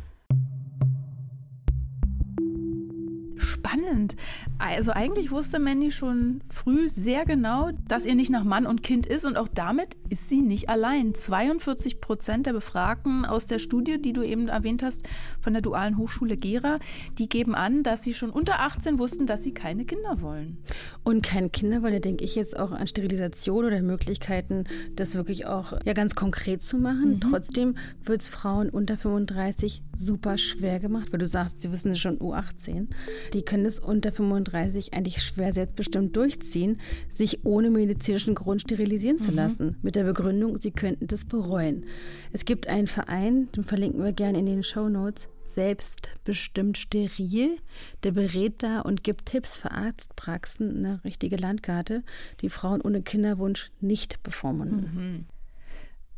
Spannend. 3.35 4.15
Also 4.61 4.91
eigentlich 4.91 5.31
wusste 5.31 5.59
Mandy 5.59 5.91
schon 5.91 6.41
früh 6.47 6.87
sehr 6.87 7.25
genau, 7.25 7.71
dass 7.87 8.05
ihr 8.05 8.13
nicht 8.13 8.29
nach 8.29 8.43
Mann 8.43 8.67
und 8.67 8.83
Kind 8.83 9.07
ist 9.07 9.25
und 9.25 9.35
auch 9.35 9.47
damit 9.47 9.97
ist 10.09 10.29
sie 10.29 10.41
nicht 10.41 10.69
allein. 10.69 11.15
42 11.15 11.99
Prozent 11.99 12.45
der 12.45 12.53
Befragten 12.53 13.25
aus 13.25 13.47
der 13.47 13.57
Studie, 13.57 13.99
die 13.99 14.13
du 14.13 14.21
eben 14.21 14.49
erwähnt 14.49 14.83
hast, 14.83 15.07
von 15.39 15.53
der 15.53 15.63
Dualen 15.63 15.97
Hochschule 15.97 16.37
Gera, 16.37 16.79
die 17.17 17.27
geben 17.27 17.55
an, 17.55 17.81
dass 17.81 18.03
sie 18.03 18.13
schon 18.13 18.29
unter 18.29 18.59
18 18.59 18.99
wussten, 18.99 19.25
dass 19.25 19.43
sie 19.43 19.53
keine 19.53 19.85
Kinder 19.85 20.21
wollen. 20.21 20.59
Und 21.03 21.23
keine 21.23 21.49
Kinder, 21.49 21.81
weil 21.81 21.93
da 21.93 21.99
denke 21.99 22.23
ich 22.23 22.35
jetzt 22.35 22.57
auch 22.57 22.71
an 22.71 22.87
Sterilisation 22.87 23.65
oder 23.65 23.81
Möglichkeiten, 23.81 24.65
das 24.95 25.15
wirklich 25.15 25.47
auch 25.47 25.73
ja 25.85 25.93
ganz 25.93 26.13
konkret 26.13 26.61
zu 26.61 26.77
machen. 26.77 27.19
Trotzdem 27.19 27.75
wird 28.03 28.21
es 28.21 28.29
Frauen 28.29 28.69
unter 28.69 28.95
35 28.95 29.81
super 29.97 30.37
schwer 30.37 30.79
gemacht, 30.79 31.11
weil 31.11 31.19
du 31.19 31.27
sagst, 31.27 31.61
sie 31.61 31.71
wissen 31.71 31.95
schon 31.95 32.19
U18. 32.19 32.87
Die 33.33 33.43
können 33.43 33.65
es 33.65 33.79
unter 33.79 34.11
35 34.11 34.50
eigentlich 34.53 35.21
schwer 35.21 35.53
selbstbestimmt 35.53 36.15
durchziehen, 36.15 36.79
sich 37.09 37.45
ohne 37.45 37.69
medizinischen 37.69 38.35
Grund 38.35 38.61
sterilisieren 38.61 39.19
zu 39.19 39.31
lassen. 39.31 39.77
Mit 39.81 39.95
der 39.95 40.03
Begründung, 40.03 40.57
sie 40.57 40.71
könnten 40.71 41.07
das 41.07 41.25
bereuen. 41.25 41.85
Es 42.31 42.45
gibt 42.45 42.67
einen 42.67 42.87
Verein, 42.87 43.49
den 43.55 43.63
verlinken 43.63 44.03
wir 44.03 44.13
gerne 44.13 44.39
in 44.39 44.45
den 44.45 44.63
Show 44.63 44.89
Notes, 44.89 45.29
selbstbestimmt 45.43 46.77
steril. 46.77 47.57
Der 48.03 48.11
berät 48.11 48.63
da 48.63 48.81
und 48.81 49.03
gibt 49.03 49.27
Tipps 49.27 49.55
für 49.57 49.71
Arztpraxen, 49.71 50.77
eine 50.77 51.03
richtige 51.03 51.35
Landkarte, 51.35 52.03
die 52.41 52.49
Frauen 52.49 52.81
ohne 52.81 53.01
Kinderwunsch 53.01 53.71
nicht 53.81 54.23
bevormunden. 54.23 55.27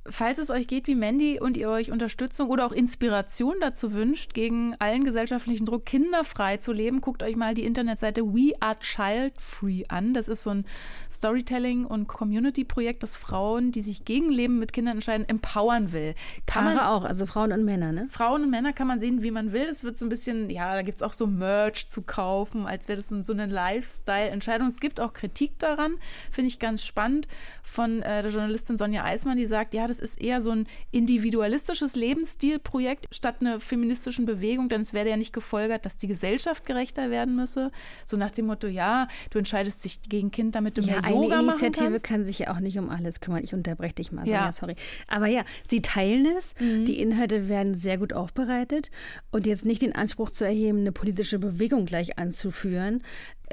Falls 0.05 0.37
es 0.37 0.49
euch 0.49 0.67
geht 0.67 0.87
wie 0.87 0.95
Mandy 0.95 1.39
und 1.39 1.55
ihr 1.55 1.69
euch 1.69 1.89
Unterstützung 1.89 2.49
oder 2.49 2.65
auch 2.65 2.73
Inspiration 2.73 3.55
dazu 3.61 3.93
wünscht, 3.93 4.33
gegen 4.33 4.75
allen 4.79 5.05
gesellschaftlichen 5.05 5.65
Druck 5.65 5.85
kinderfrei 5.85 6.57
zu 6.57 6.73
leben, 6.73 6.99
guckt 6.99 7.23
euch 7.23 7.37
mal 7.37 7.53
die 7.53 7.63
Internetseite 7.63 8.21
We 8.21 8.53
Are 8.59 8.77
Child 8.79 9.39
Free 9.39 9.83
an. 9.87 10.13
Das 10.13 10.27
ist 10.27 10.43
so 10.43 10.49
ein 10.49 10.65
Storytelling- 11.09 11.85
und 11.85 12.07
Community-Projekt, 12.07 13.01
das 13.01 13.15
Frauen, 13.15 13.71
die 13.71 13.81
sich 13.81 14.03
gegen 14.03 14.29
Leben 14.29 14.59
mit 14.59 14.73
Kindern 14.73 14.97
entscheiden, 14.97 15.27
empowern 15.27 15.93
will. 15.93 16.15
Kann 16.45 16.65
man 16.65 16.77
Paare 16.77 16.89
auch, 16.89 17.05
also 17.05 17.25
Frauen 17.25 17.53
und 17.53 17.63
Männer, 17.63 17.93
ne? 17.93 18.07
Frauen 18.09 18.43
und 18.43 18.49
Männer 18.49 18.73
kann 18.73 18.87
man 18.87 18.99
sehen, 18.99 19.23
wie 19.23 19.31
man 19.31 19.53
will. 19.53 19.67
Das 19.67 19.85
wird 19.85 19.97
so 19.97 20.05
ein 20.05 20.09
bisschen, 20.09 20.49
ja, 20.49 20.75
da 20.75 20.81
gibt 20.81 20.97
es 20.97 21.01
auch 21.01 21.13
so 21.13 21.27
Merch 21.27 21.89
zu 21.89 22.01
kaufen, 22.01 22.65
als 22.65 22.89
wäre 22.89 22.97
das 22.97 23.07
so 23.09 23.23
so 23.23 23.31
eine 23.31 23.45
Lifestyle-Entscheidung. 23.45 24.67
Es 24.67 24.79
gibt 24.81 24.99
auch 24.99 25.13
Kritik 25.13 25.57
daran, 25.59 25.95
finde 26.31 26.49
ich 26.49 26.59
ganz 26.59 26.83
spannend, 26.85 27.27
von 27.61 28.01
äh, 28.01 28.21
der 28.21 28.31
Journalistin 28.31 28.75
Sonja 28.75 29.05
Eismann, 29.05 29.37
die 29.37 29.45
sagt, 29.45 29.73
ja, 29.73 29.87
das 29.87 29.92
ist 29.99 30.21
eher 30.21 30.41
so 30.41 30.51
ein 30.51 30.67
individualistisches 30.91 31.95
Lebensstilprojekt 31.95 33.07
statt 33.13 33.35
einer 33.41 33.59
feministischen 33.59 34.25
Bewegung, 34.25 34.69
denn 34.69 34.81
es 34.81 34.93
wäre 34.93 35.09
ja 35.09 35.17
nicht 35.17 35.33
gefolgert, 35.33 35.85
dass 35.85 35.97
die 35.97 36.07
Gesellschaft 36.07 36.65
gerechter 36.65 37.09
werden 37.09 37.35
müsse. 37.35 37.71
So 38.05 38.17
nach 38.17 38.31
dem 38.31 38.47
Motto, 38.47 38.67
ja, 38.67 39.07
du 39.29 39.39
entscheidest 39.39 39.83
dich 39.85 40.01
gegen 40.01 40.31
Kind, 40.31 40.55
damit 40.55 40.77
du 40.77 40.81
Ja, 40.81 40.87
mehr 40.93 41.03
eine 41.05 41.15
Yoga 41.15 41.41
machen 41.41 41.59
Initiative 41.59 41.91
kannst. 41.91 42.05
kann 42.05 42.25
sich 42.25 42.39
ja 42.39 42.53
auch 42.53 42.59
nicht 42.59 42.77
um 42.79 42.89
alles 42.89 43.19
kümmern. 43.21 43.43
Ich 43.43 43.53
unterbreche 43.53 43.95
dich 43.95 44.11
mal, 44.11 44.27
Ja. 44.27 44.39
Sonja, 44.39 44.51
sorry. 44.51 44.75
Aber 45.07 45.27
ja, 45.27 45.43
sie 45.63 45.81
teilen 45.81 46.25
es. 46.37 46.53
Die 46.59 46.99
Inhalte 46.99 47.47
werden 47.49 47.73
sehr 47.75 47.97
gut 47.97 48.13
aufbereitet 48.13 48.89
und 49.31 49.45
jetzt 49.45 49.65
nicht 49.65 49.81
den 49.81 49.93
Anspruch 49.95 50.29
zu 50.29 50.43
erheben, 50.45 50.79
eine 50.79 50.91
politische 50.91 51.39
Bewegung 51.39 51.85
gleich 51.85 52.17
anzuführen. 52.17 53.03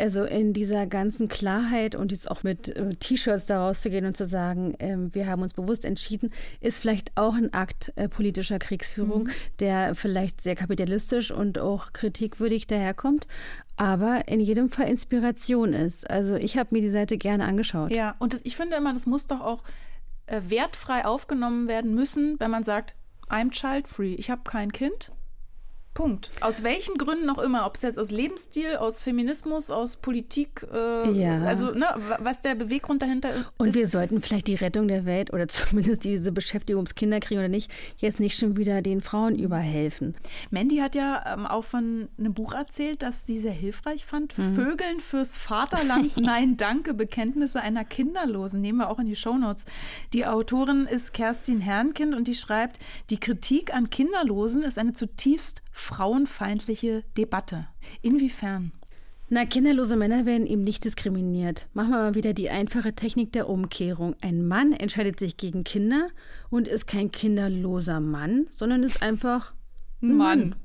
Also 0.01 0.25
in 0.25 0.53
dieser 0.53 0.87
ganzen 0.87 1.29
Klarheit 1.29 1.95
und 1.95 2.11
jetzt 2.11 2.31
auch 2.31 2.43
mit 2.43 2.69
äh, 2.69 2.95
T-Shirts 2.95 3.47
da 3.47 3.67
rauszugehen 3.67 4.07
und 4.07 4.17
zu 4.17 4.25
sagen, 4.25 4.75
ähm, 4.79 5.15
wir 5.15 5.27
haben 5.27 5.43
uns 5.43 5.53
bewusst 5.53 5.85
entschieden, 5.85 6.33
ist 6.61 6.81
vielleicht 6.81 7.17
auch 7.17 7.35
ein 7.35 7.53
Akt 7.53 7.93
äh, 7.97 8.09
politischer 8.09 8.59
Kriegsführung, 8.59 9.29
der 9.59 9.95
vielleicht 9.95 10.41
sehr 10.41 10.57
kapitalistisch 10.57 11.31
und 11.31 11.59
auch 11.59 11.93
kritikwürdig 11.93 12.67
daherkommt, 12.67 13.27
aber 13.77 14.27
in 14.29 14.41
jedem 14.41 14.71
Fall 14.71 14.89
Inspiration 14.89 15.75
ist. 15.75 16.09
Also 16.09 16.35
ich 16.35 16.57
habe 16.57 16.75
mir 16.75 16.81
die 16.81 16.91
Seite 16.91 17.19
gerne 17.19 17.45
angeschaut. 17.45 17.93
Ja, 17.93 18.17
und 18.19 18.33
das, 18.33 18.41
ich 18.45 18.57
finde 18.57 18.77
immer, 18.77 18.95
das 18.95 19.07
muss 19.07 19.27
doch 19.27 19.41
auch 19.41 19.63
äh, 20.27 20.41
wertfrei 20.49 21.05
aufgenommen 21.05 21.69
werden 21.69 21.95
müssen, 21.95 22.41
wenn 22.41 22.51
man 22.51 22.65
sagt, 22.65 22.95
I'm 23.29 23.51
child 23.51 23.87
free, 23.87 24.15
ich 24.15 24.31
habe 24.31 24.43
kein 24.45 24.73
Kind. 24.73 25.13
Punkt. 25.93 26.31
Aus 26.41 26.63
welchen 26.63 26.97
Gründen 26.99 27.29
auch 27.31 27.39
immer, 27.39 27.67
ob 27.67 27.75
es 27.75 27.83
jetzt 27.83 27.99
aus 27.99 28.11
Lebensstil, 28.13 28.77
aus 28.77 29.03
Feminismus, 29.03 29.71
aus 29.71 29.97
Politik, 29.97 30.65
äh, 30.73 31.11
Ja. 31.11 31.43
also 31.43 31.73
ne, 31.73 31.87
wa- 32.09 32.19
was 32.21 32.41
der 32.41 32.55
Beweggrund 32.55 33.03
dahinter 33.03 33.33
ist. 33.35 33.45
Und 33.59 33.75
wir 33.75 33.87
sollten 33.89 34.21
vielleicht 34.23 34.47
die 34.47 34.55
Rettung 34.55 34.87
der 34.89 35.05
Welt 35.05 35.33
oder 35.33 35.49
zumindest 35.49 36.05
diese 36.05 36.31
Beschäftigung 36.33 36.79
ums 36.81 36.95
Kinderkriegen 36.95 37.41
oder 37.41 37.49
nicht, 37.49 37.71
jetzt 37.99 38.21
nicht 38.21 38.39
schon 38.39 38.57
wieder 38.57 38.83
den 38.83 39.01
Frauen 39.01 39.37
überhelfen. 39.37 40.15
Mandy 40.51 40.77
hat 40.79 40.95
ja 40.95 41.25
ähm, 41.35 41.45
auch 41.45 41.65
von 41.65 42.09
einem 42.19 42.35
Buch 42.35 42.55
erzählt, 42.55 43.03
das 43.03 43.27
sie 43.27 43.41
sehr 43.41 43.51
hilfreich 43.53 44.07
fand. 44.07 44.39
Mhm. 44.39 44.55
Vögeln 44.55 45.01
fürs 45.01 45.39
Vaterland, 45.39 46.17
nein, 46.17 46.57
danke, 46.57 46.95
Bekenntnisse 46.95 47.61
einer 47.61 47.85
Kinderlosen. 47.85 48.61
Nehmen 48.61 48.79
wir 48.79 48.91
auch 48.91 49.01
in 49.01 49.07
die 49.07 49.17
Shownotes. 49.17 49.65
Die 50.15 50.25
Autorin 50.25 50.87
ist 50.87 51.13
Kerstin 51.13 51.61
Herrnkind 51.61 52.15
und 52.15 52.29
die 52.29 52.35
schreibt, 52.37 52.79
die 53.11 53.19
Kritik 53.19 53.75
an 53.75 53.91
Kinderlosen 53.91 54.63
ist 54.63 54.79
eine 54.79 54.93
zutiefst 54.93 55.63
frauenfeindliche 55.73 57.05
Debatte. 57.17 57.69
Inwiefern? 58.03 58.73
Na, 59.33 59.45
kinderlose 59.45 59.95
Männer 59.95 60.27
werden 60.27 60.45
eben 60.45 60.65
nicht 60.65 60.85
diskriminiert. 60.85 61.69
Machen 61.73 61.93
wir 61.93 61.99
mal 61.99 62.15
wieder 62.17 62.35
die 62.35 62.51
einfache 62.51 62.95
Technik 62.95 63.33
der 63.33 63.49
Umkehrung. 63.49 64.17
Ein 64.21 64.45
Mann 64.45 64.73
entscheidet 64.73 65.21
sich 65.21 65.37
gegen 65.37 65.63
Kinder 65.63 66.09
und 66.51 66.67
ist 66.67 66.89
kein 66.89 67.13
kinderloser 67.13 68.01
Mann, 68.01 68.49
sondern 68.51 68.83
ist 68.83 69.03
einfach 69.03 69.55
ein 70.03 70.17
Mann. 70.17 70.57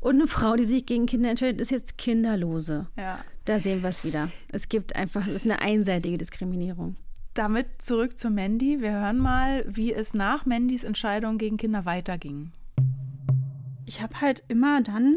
Und 0.00 0.16
eine 0.16 0.26
Frau, 0.26 0.56
die 0.56 0.64
sich 0.64 0.86
gegen 0.86 1.06
Kinder 1.06 1.30
entscheidet, 1.30 1.60
ist 1.60 1.70
jetzt 1.70 1.98
kinderlose. 1.98 2.88
Ja. 2.96 3.24
Da 3.44 3.60
sehen 3.60 3.82
wir 3.82 3.90
es 3.90 4.04
wieder. 4.04 4.30
Es 4.48 4.68
gibt 4.68 4.96
einfach, 4.96 5.26
es 5.26 5.32
ist 5.32 5.44
eine 5.44 5.60
einseitige 5.60 6.18
Diskriminierung. 6.18 6.96
Damit 7.34 7.66
zurück 7.78 8.18
zu 8.18 8.28
Mandy. 8.28 8.80
Wir 8.80 8.92
hören 8.92 9.18
mal, 9.18 9.64
wie 9.68 9.92
es 9.92 10.14
nach 10.14 10.46
Mandys 10.46 10.82
Entscheidung 10.82 11.38
gegen 11.38 11.58
Kinder 11.58 11.84
weiterging. 11.84 12.50
Ich 13.90 14.00
habe 14.00 14.20
halt 14.20 14.44
immer 14.46 14.82
dann 14.82 15.16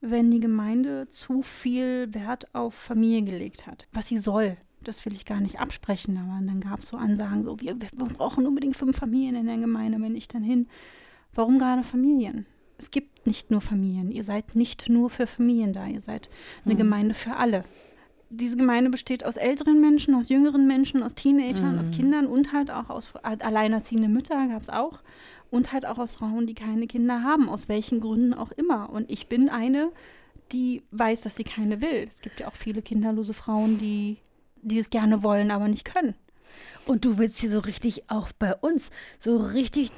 wenn 0.00 0.30
die 0.30 0.40
Gemeinde 0.40 1.08
zu 1.08 1.42
viel 1.42 2.12
Wert 2.14 2.54
auf 2.54 2.74
Familie 2.74 3.22
gelegt 3.22 3.66
hat. 3.66 3.86
Was 3.92 4.08
sie 4.08 4.18
soll, 4.18 4.56
das 4.82 5.04
will 5.04 5.14
ich 5.14 5.24
gar 5.24 5.40
nicht 5.40 5.58
absprechen, 5.58 6.16
aber 6.18 6.44
dann 6.44 6.60
gab 6.60 6.80
es 6.80 6.88
so 6.88 6.96
Ansagen, 6.96 7.44
so 7.44 7.60
wir, 7.60 7.80
wir 7.80 7.88
brauchen 7.88 8.46
unbedingt 8.46 8.76
fünf 8.76 8.96
Familien 8.96 9.36
in 9.36 9.46
der 9.46 9.58
Gemeinde, 9.58 10.00
wenn 10.00 10.16
ich 10.16 10.28
dann 10.28 10.42
hin. 10.42 10.66
Warum 11.34 11.58
gerade 11.58 11.82
Familien? 11.82 12.46
Es 12.78 12.90
gibt 12.90 13.26
nicht 13.26 13.50
nur 13.50 13.60
Familien. 13.60 14.10
Ihr 14.10 14.22
seid 14.22 14.54
nicht 14.54 14.88
nur 14.88 15.08
für 15.08 15.26
Familien 15.26 15.72
da. 15.72 15.86
Ihr 15.86 16.02
seid 16.02 16.28
eine 16.64 16.74
mhm. 16.74 16.78
Gemeinde 16.78 17.14
für 17.14 17.36
alle. 17.36 17.62
Diese 18.28 18.56
Gemeinde 18.56 18.90
besteht 18.90 19.24
aus 19.24 19.36
älteren 19.36 19.80
Menschen, 19.80 20.14
aus 20.14 20.28
jüngeren 20.28 20.66
Menschen, 20.66 21.02
aus 21.02 21.14
Teenagern, 21.14 21.74
mhm. 21.74 21.78
aus 21.78 21.90
Kindern 21.90 22.26
und 22.26 22.52
halt 22.52 22.70
auch 22.70 22.90
aus 22.90 23.14
alleinerziehenden 23.22 24.12
Mütter 24.12 24.46
gab 24.48 24.62
es 24.62 24.68
auch 24.68 25.00
und 25.50 25.72
halt 25.72 25.86
auch 25.86 25.98
aus 25.98 26.12
Frauen, 26.12 26.46
die 26.46 26.54
keine 26.54 26.86
Kinder 26.86 27.22
haben, 27.22 27.48
aus 27.48 27.68
welchen 27.68 28.00
Gründen 28.00 28.34
auch 28.34 28.52
immer. 28.52 28.90
Und 28.90 29.10
ich 29.10 29.28
bin 29.28 29.48
eine, 29.48 29.90
die 30.52 30.82
weiß, 30.90 31.22
dass 31.22 31.36
sie 31.36 31.44
keine 31.44 31.80
will. 31.80 32.06
Es 32.08 32.20
gibt 32.20 32.40
ja 32.40 32.48
auch 32.48 32.56
viele 32.56 32.82
kinderlose 32.82 33.34
Frauen, 33.34 33.78
die, 33.78 34.18
die 34.62 34.78
es 34.78 34.90
gerne 34.90 35.22
wollen, 35.22 35.50
aber 35.50 35.68
nicht 35.68 35.84
können. 35.84 36.14
Und 36.86 37.04
du 37.04 37.18
willst 37.18 37.38
hier 37.38 37.50
so 37.50 37.58
richtig 37.60 38.10
auch 38.10 38.30
bei 38.38 38.54
uns 38.54 38.90
so 39.18 39.36
richtig 39.36 39.90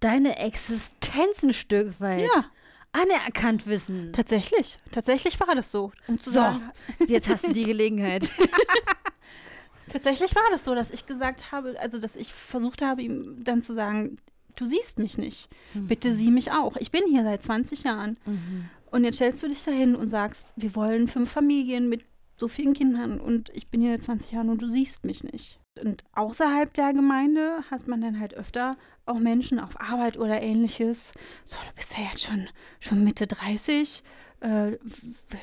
deine 0.00 0.38
Existenz 0.38 1.42
ein 1.42 1.52
Stück 1.52 1.98
weit 2.00 2.22
ja. 2.22 2.44
anerkannt 2.92 3.66
wissen. 3.66 4.12
Tatsächlich, 4.12 4.78
tatsächlich 4.92 5.38
war 5.40 5.54
das 5.54 5.70
so. 5.70 5.92
Um 6.08 6.18
zu 6.18 6.30
so, 6.30 6.34
sagen, 6.34 6.70
jetzt 7.06 7.28
hast 7.28 7.46
du 7.46 7.52
die 7.52 7.64
Gelegenheit. 7.64 8.28
Tatsächlich 9.92 10.34
war 10.34 10.44
das 10.50 10.64
so, 10.64 10.74
dass 10.74 10.90
ich 10.90 11.04
gesagt 11.04 11.52
habe, 11.52 11.78
also 11.78 11.98
dass 11.98 12.16
ich 12.16 12.32
versucht 12.32 12.80
habe, 12.80 13.02
ihm 13.02 13.44
dann 13.44 13.60
zu 13.60 13.74
sagen, 13.74 14.16
du 14.56 14.66
siehst 14.66 14.98
mich 14.98 15.18
nicht. 15.18 15.48
Mhm. 15.74 15.86
Bitte 15.86 16.12
sieh 16.12 16.30
mich 16.30 16.52
auch. 16.52 16.76
Ich 16.76 16.90
bin 16.90 17.02
hier 17.08 17.22
seit 17.22 17.42
20 17.42 17.84
Jahren. 17.84 18.18
Mhm. 18.26 18.68
Und 18.90 19.04
jetzt 19.04 19.16
stellst 19.16 19.42
du 19.42 19.48
dich 19.48 19.64
dahin 19.64 19.94
und 19.94 20.08
sagst, 20.08 20.52
wir 20.56 20.74
wollen 20.74 21.08
fünf 21.08 21.30
Familien 21.30 21.88
mit 21.88 22.04
so 22.36 22.48
vielen 22.48 22.74
Kindern 22.74 23.20
und 23.20 23.50
ich 23.54 23.68
bin 23.68 23.80
hier 23.80 23.92
seit 23.92 24.02
20 24.02 24.32
Jahren 24.32 24.50
und 24.50 24.60
du 24.60 24.70
siehst 24.70 25.04
mich 25.04 25.24
nicht. 25.24 25.60
Und 25.80 26.04
außerhalb 26.12 26.72
der 26.74 26.92
Gemeinde 26.92 27.64
hat 27.70 27.88
man 27.88 28.00
dann 28.00 28.20
halt 28.20 28.34
öfter 28.34 28.76
auch 29.06 29.18
Menschen 29.18 29.58
auf 29.58 29.80
Arbeit 29.80 30.18
oder 30.18 30.42
ähnliches. 30.42 31.14
So, 31.44 31.56
du 31.66 31.74
bist 31.74 31.96
ja 31.96 32.04
jetzt 32.10 32.22
schon, 32.22 32.48
schon 32.80 33.04
Mitte 33.04 33.26
30. 33.26 34.02
Äh, 34.40 34.72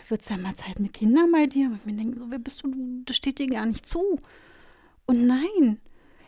Wird 0.07 0.21
es 0.21 0.27
dann 0.27 0.41
mal 0.41 0.53
Zeit 0.53 0.79
mit 0.79 0.93
Kindern 0.93 1.31
bei 1.31 1.47
dir? 1.47 1.67
Und 1.67 1.75
ich 1.77 1.85
mir 1.85 1.95
denke, 1.95 2.19
so, 2.19 2.29
wer 2.29 2.39
bist 2.39 2.63
du? 2.63 2.71
Das 3.05 3.15
steht 3.15 3.39
dir 3.39 3.47
gar 3.47 3.65
nicht 3.65 3.87
zu. 3.87 4.19
Und 5.05 5.25
nein. 5.25 5.79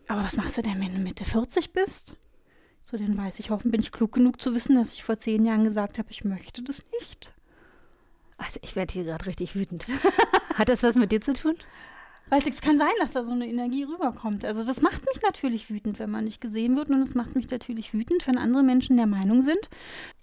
Aber 0.07 0.23
was 0.23 0.35
machst 0.35 0.57
du 0.57 0.61
denn, 0.61 0.79
wenn 0.79 0.93
du 0.93 0.99
Mitte 0.99 1.23
40 1.23 1.71
bist? 1.73 2.15
So, 2.83 2.97
dann 2.97 3.17
weiß 3.17 3.39
ich, 3.39 3.49
hoffen 3.49 3.71
bin 3.71 3.81
ich 3.81 3.91
klug 3.91 4.13
genug 4.13 4.41
zu 4.41 4.53
wissen, 4.55 4.75
dass 4.75 4.93
ich 4.93 5.03
vor 5.03 5.17
zehn 5.17 5.45
Jahren 5.45 5.63
gesagt 5.63 5.97
habe, 5.97 6.09
ich 6.11 6.23
möchte 6.23 6.63
das 6.63 6.83
nicht. 6.99 7.31
Also 8.37 8.59
ich 8.63 8.75
werde 8.75 8.93
hier 8.93 9.03
gerade 9.03 9.25
richtig 9.27 9.55
wütend. 9.55 9.87
Hat 10.55 10.67
das 10.67 10.83
was 10.83 10.95
mit 10.95 11.11
dir 11.11 11.21
zu 11.21 11.33
tun? 11.33 11.55
Weil 12.29 12.47
es 12.47 12.61
kann 12.61 12.79
sein, 12.79 12.89
dass 12.99 13.11
da 13.11 13.23
so 13.23 13.31
eine 13.31 13.47
Energie 13.47 13.83
rüberkommt. 13.83 14.45
Also 14.45 14.63
das 14.63 14.81
macht 14.81 15.05
mich 15.05 15.21
natürlich 15.21 15.69
wütend, 15.69 15.99
wenn 15.99 16.09
man 16.09 16.23
nicht 16.23 16.41
gesehen 16.41 16.75
wird 16.75 16.89
und 16.89 17.01
es 17.01 17.13
macht 17.13 17.35
mich 17.35 17.49
natürlich 17.51 17.93
wütend, 17.93 18.25
wenn 18.25 18.37
andere 18.37 18.63
Menschen 18.63 18.97
der 18.97 19.05
Meinung 19.05 19.41
sind, 19.41 19.69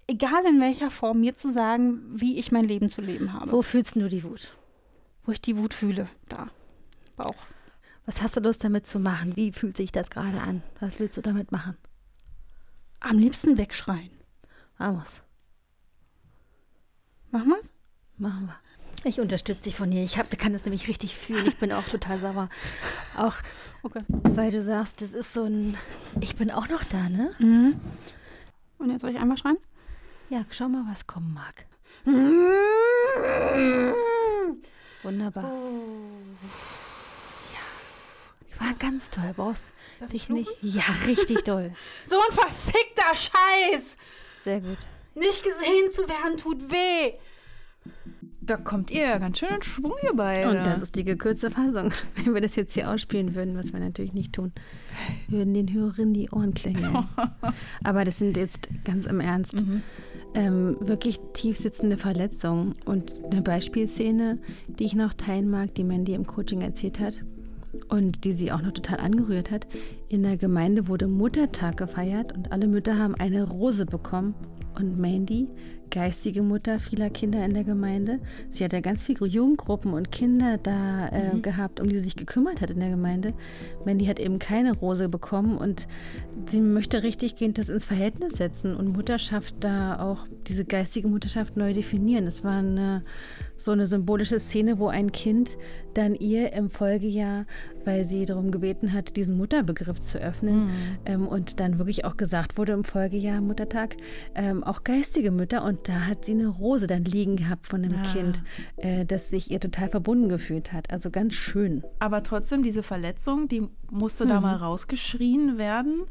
egal 0.06 0.44
in 0.48 0.60
welcher 0.60 0.90
Form, 0.90 1.20
mir 1.20 1.36
zu 1.36 1.52
sagen, 1.52 2.00
wie 2.08 2.38
ich 2.38 2.50
mein 2.50 2.64
Leben 2.64 2.88
zu 2.88 3.02
leben 3.02 3.34
habe. 3.34 3.52
Wo 3.52 3.62
fühlst 3.62 3.94
du 3.94 4.08
die 4.08 4.24
Wut? 4.24 4.56
Wo 5.24 5.32
ich 5.32 5.42
die 5.42 5.56
Wut 5.58 5.74
fühle, 5.74 6.08
da, 6.28 6.48
Bauch. 7.16 7.46
Was 8.06 8.22
hast 8.22 8.36
du 8.36 8.40
Lust 8.40 8.64
damit 8.64 8.86
zu 8.86 8.98
machen? 8.98 9.36
Wie 9.36 9.52
fühlt 9.52 9.76
sich 9.76 9.92
das 9.92 10.08
gerade 10.08 10.40
an? 10.40 10.62
Was 10.80 10.98
willst 10.98 11.18
du 11.18 11.20
damit 11.20 11.52
machen? 11.52 11.76
Am 13.00 13.18
liebsten 13.18 13.58
wegschreien. 13.58 14.10
Vamos. 14.76 15.22
Machen 17.30 17.50
wir's? 17.50 17.70
Machen 18.16 18.46
wir. 18.46 18.56
Ich 19.04 19.20
unterstütze 19.20 19.64
dich 19.64 19.76
von 19.76 19.92
hier. 19.92 20.02
Ich 20.02 20.18
hab, 20.18 20.30
kann 20.38 20.52
das 20.52 20.64
nämlich 20.64 20.88
richtig 20.88 21.16
fühlen. 21.16 21.46
Ich 21.46 21.58
bin 21.58 21.72
auch 21.72 21.84
total 21.88 22.18
sauer. 22.18 22.48
Auch, 23.16 23.34
okay. 23.82 24.02
weil 24.08 24.50
du 24.50 24.60
sagst, 24.60 25.00
das 25.02 25.12
ist 25.12 25.32
so 25.32 25.44
ein. 25.44 25.76
Ich 26.20 26.34
bin 26.36 26.50
auch 26.50 26.68
noch 26.68 26.82
da, 26.84 27.08
ne? 27.08 27.30
Mhm. 27.38 27.80
Und 28.78 28.90
jetzt 28.90 29.02
soll 29.02 29.10
ich 29.10 29.20
einmal 29.20 29.36
schreien? 29.36 29.58
Ja, 30.30 30.44
schau 30.50 30.68
mal, 30.68 30.84
was 30.90 31.06
kommen 31.06 31.32
mag. 31.32 31.66
Wunderbar. 35.02 35.44
Oh. 35.44 36.18
War 38.58 38.74
ganz 38.78 39.10
toll. 39.10 39.32
Brauchst 39.36 39.72
Darf 40.00 40.10
dich 40.10 40.28
nicht. 40.28 40.50
Ja, 40.62 40.82
richtig 41.06 41.44
toll. 41.44 41.72
so 42.08 42.16
ein 42.16 42.34
verfickter 42.36 43.14
Scheiß. 43.14 43.96
Sehr 44.34 44.60
gut. 44.60 44.78
Nicht 45.14 45.42
gesehen 45.42 45.90
zu 45.92 46.08
werden 46.08 46.36
tut 46.36 46.70
weh. 46.70 47.14
Da 48.40 48.56
kommt 48.56 48.90
ihr 48.90 49.02
ja 49.02 49.18
ganz 49.18 49.38
schön 49.38 49.50
in 49.56 49.62
Schwung 49.62 49.92
hier 50.00 50.14
bei. 50.14 50.48
Und 50.48 50.56
das 50.58 50.80
ist 50.80 50.96
die 50.96 51.04
gekürzte 51.04 51.50
Fassung. 51.50 51.92
Wenn 52.16 52.34
wir 52.34 52.40
das 52.40 52.56
jetzt 52.56 52.74
hier 52.74 52.90
ausspielen 52.90 53.34
würden, 53.34 53.56
was 53.56 53.72
wir 53.72 53.80
natürlich 53.80 54.14
nicht 54.14 54.32
tun, 54.32 54.52
würden 55.28 55.52
den 55.52 55.72
Hörerinnen 55.72 56.14
die 56.14 56.30
Ohren 56.30 56.54
klingeln. 56.54 57.06
Aber 57.84 58.04
das 58.04 58.18
sind 58.18 58.36
jetzt 58.36 58.70
ganz 58.84 59.04
im 59.04 59.20
Ernst 59.20 59.66
mhm. 59.66 59.82
ähm, 60.34 60.76
wirklich 60.80 61.20
tief 61.34 61.58
sitzende 61.58 61.98
Verletzungen. 61.98 62.74
Und 62.86 63.22
eine 63.30 63.42
Beispielszene, 63.42 64.38
die 64.66 64.84
ich 64.84 64.94
noch 64.94 65.12
teilen 65.12 65.50
mag, 65.50 65.74
die 65.74 65.84
Mandy 65.84 66.14
im 66.14 66.26
Coaching 66.26 66.62
erzählt 66.62 67.00
hat 67.00 67.20
und 67.88 68.24
die 68.24 68.32
sie 68.32 68.52
auch 68.52 68.62
noch 68.62 68.72
total 68.72 69.00
angerührt 69.00 69.50
hat. 69.50 69.66
In 70.10 70.22
der 70.22 70.38
Gemeinde 70.38 70.88
wurde 70.88 71.06
Muttertag 71.06 71.76
gefeiert 71.76 72.32
und 72.32 72.50
alle 72.50 72.66
Mütter 72.66 72.96
haben 72.96 73.14
eine 73.14 73.42
Rose 73.42 73.84
bekommen. 73.84 74.34
Und 74.74 74.98
Mandy 74.98 75.48
geistige 75.90 76.42
Mutter 76.42 76.80
vieler 76.80 77.10
Kinder 77.10 77.44
in 77.44 77.54
der 77.54 77.64
Gemeinde. 77.64 78.20
Sie 78.48 78.64
hat 78.64 78.72
ja 78.72 78.80
ganz 78.80 79.02
viele 79.02 79.26
Jugendgruppen 79.26 79.92
und 79.92 80.12
Kinder 80.12 80.58
da 80.58 81.08
äh, 81.08 81.34
mhm. 81.34 81.42
gehabt, 81.42 81.80
um 81.80 81.88
die 81.88 81.96
sie 81.96 82.04
sich 82.04 82.16
gekümmert 82.16 82.60
hat 82.60 82.70
in 82.70 82.80
der 82.80 82.90
Gemeinde. 82.90 83.34
Mandy 83.84 84.06
hat 84.06 84.18
eben 84.18 84.38
keine 84.38 84.76
Rose 84.76 85.08
bekommen 85.08 85.56
und 85.56 85.86
sie 86.46 86.60
möchte 86.60 87.02
richtig 87.02 87.36
gehend 87.36 87.58
das 87.58 87.68
ins 87.68 87.86
Verhältnis 87.86 88.34
setzen 88.34 88.76
und 88.76 88.92
Mutterschaft 88.92 89.56
da 89.60 89.98
auch, 90.00 90.26
diese 90.46 90.64
geistige 90.64 91.08
Mutterschaft 91.08 91.56
neu 91.56 91.72
definieren. 91.72 92.26
Es 92.26 92.44
war 92.44 92.58
eine, 92.58 93.04
so 93.56 93.72
eine 93.72 93.86
symbolische 93.86 94.38
Szene, 94.38 94.78
wo 94.78 94.88
ein 94.88 95.12
Kind 95.12 95.56
dann 95.94 96.14
ihr 96.14 96.52
im 96.52 96.70
Folgejahr, 96.70 97.46
weil 97.84 98.04
sie 98.04 98.24
darum 98.24 98.50
gebeten 98.50 98.92
hat, 98.92 99.16
diesen 99.16 99.36
Mutterbegriff 99.36 99.97
zu 100.02 100.18
öffnen 100.18 100.66
mhm. 100.66 100.98
ähm, 101.06 101.28
und 101.28 101.60
dann 101.60 101.78
wirklich 101.78 102.04
auch 102.04 102.16
gesagt 102.16 102.58
wurde 102.58 102.72
im 102.72 102.84
Folgejahr 102.84 103.40
Muttertag, 103.40 103.96
ähm, 104.34 104.64
auch 104.64 104.84
geistige 104.84 105.30
Mütter 105.30 105.64
und 105.64 105.88
da 105.88 106.06
hat 106.06 106.24
sie 106.24 106.32
eine 106.32 106.48
Rose 106.48 106.86
dann 106.86 107.04
liegen 107.04 107.36
gehabt 107.36 107.66
von 107.66 107.84
einem 107.84 108.02
ja. 108.02 108.12
Kind, 108.12 108.42
äh, 108.76 109.04
das 109.04 109.30
sich 109.30 109.50
ihr 109.50 109.60
total 109.60 109.88
verbunden 109.88 110.28
gefühlt 110.28 110.72
hat. 110.72 110.90
Also 110.90 111.10
ganz 111.10 111.34
schön. 111.34 111.82
Aber 111.98 112.22
trotzdem, 112.22 112.62
diese 112.62 112.82
Verletzung, 112.82 113.48
die 113.48 113.68
musste 113.90 114.24
mhm. 114.24 114.28
da 114.28 114.40
mal 114.40 114.56
rausgeschrien 114.56 115.58
werden. 115.58 116.04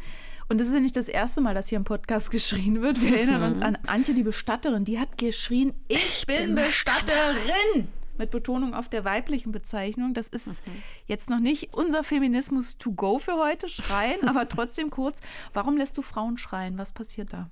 Und 0.49 0.61
das 0.61 0.67
ist 0.67 0.73
ja 0.73 0.79
nicht 0.79 0.95
das 0.95 1.09
erste 1.09 1.41
Mal, 1.41 1.53
dass 1.53 1.67
hier 1.67 1.77
im 1.77 1.83
Podcast 1.83 2.31
geschrien 2.31 2.81
wird. 2.81 3.01
Wir 3.01 3.17
erinnern 3.17 3.43
uns 3.43 3.61
an 3.61 3.77
Antje, 3.87 4.13
die 4.13 4.23
Bestatterin. 4.23 4.85
Die 4.85 4.99
hat 4.99 5.17
geschrien, 5.17 5.73
ich, 5.87 5.97
ich 5.97 6.25
bin, 6.25 6.55
bin 6.55 6.55
Bestatterin. 6.55 7.87
Mit 8.17 8.31
Betonung 8.31 8.73
auf 8.73 8.89
der 8.89 9.05
weiblichen 9.05 9.51
Bezeichnung. 9.51 10.13
Das 10.13 10.27
ist 10.27 10.65
mhm. 10.65 10.71
jetzt 11.05 11.29
noch 11.29 11.39
nicht 11.39 11.73
unser 11.73 12.03
Feminismus 12.03 12.77
to 12.77 12.91
go 12.91 13.19
für 13.19 13.35
heute, 13.35 13.69
schreien, 13.69 14.23
aber 14.27 14.47
trotzdem 14.47 14.89
kurz. 14.89 15.21
Warum 15.53 15.77
lässt 15.77 15.97
du 15.97 16.01
Frauen 16.01 16.37
schreien? 16.37 16.77
Was 16.77 16.91
passiert 16.91 17.33
da? 17.33 17.49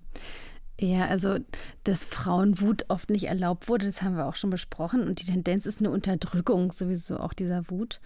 Ja, 0.79 1.07
also, 1.07 1.37
dass 1.85 2.03
Frauenwut 2.03 2.85
oft 2.89 3.09
nicht 3.09 3.25
erlaubt 3.25 3.69
wurde, 3.69 3.85
das 3.85 4.01
haben 4.01 4.17
wir 4.17 4.25
auch 4.25 4.35
schon 4.35 4.49
besprochen. 4.49 5.07
Und 5.07 5.21
die 5.21 5.25
Tendenz 5.25 5.65
ist 5.65 5.79
eine 5.79 5.89
Unterdrückung 5.89 6.71
sowieso 6.71 7.17
auch 7.17 7.31
dieser 7.31 7.69
Wut. 7.69 8.01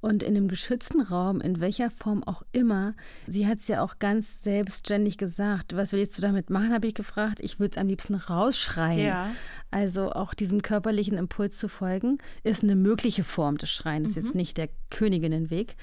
Und 0.00 0.22
in 0.22 0.36
einem 0.36 0.48
geschützten 0.48 1.00
Raum, 1.00 1.40
in 1.40 1.60
welcher 1.60 1.90
Form 1.90 2.22
auch 2.22 2.42
immer, 2.52 2.94
sie 3.26 3.48
hat 3.48 3.58
es 3.58 3.68
ja 3.68 3.82
auch 3.82 3.98
ganz 3.98 4.44
selbstständig 4.44 5.18
gesagt. 5.18 5.74
Was 5.74 5.92
willst 5.92 6.16
du 6.16 6.22
damit 6.22 6.50
machen, 6.50 6.72
habe 6.72 6.86
ich 6.86 6.94
gefragt. 6.94 7.40
Ich 7.40 7.58
würde 7.58 7.72
es 7.72 7.80
am 7.80 7.88
liebsten 7.88 8.14
rausschreien. 8.14 9.06
Ja. 9.06 9.30
Also 9.72 10.12
auch 10.12 10.34
diesem 10.34 10.62
körperlichen 10.62 11.18
Impuls 11.18 11.58
zu 11.58 11.68
folgen, 11.68 12.18
ist 12.44 12.62
eine 12.62 12.76
mögliche 12.76 13.24
Form 13.24 13.58
des 13.58 13.70
Schreien. 13.70 14.04
Das 14.04 14.10
ist 14.12 14.16
jetzt 14.16 14.34
mhm. 14.34 14.40
nicht 14.40 14.56
der 14.56 14.68
Königinnenweg 14.90 15.74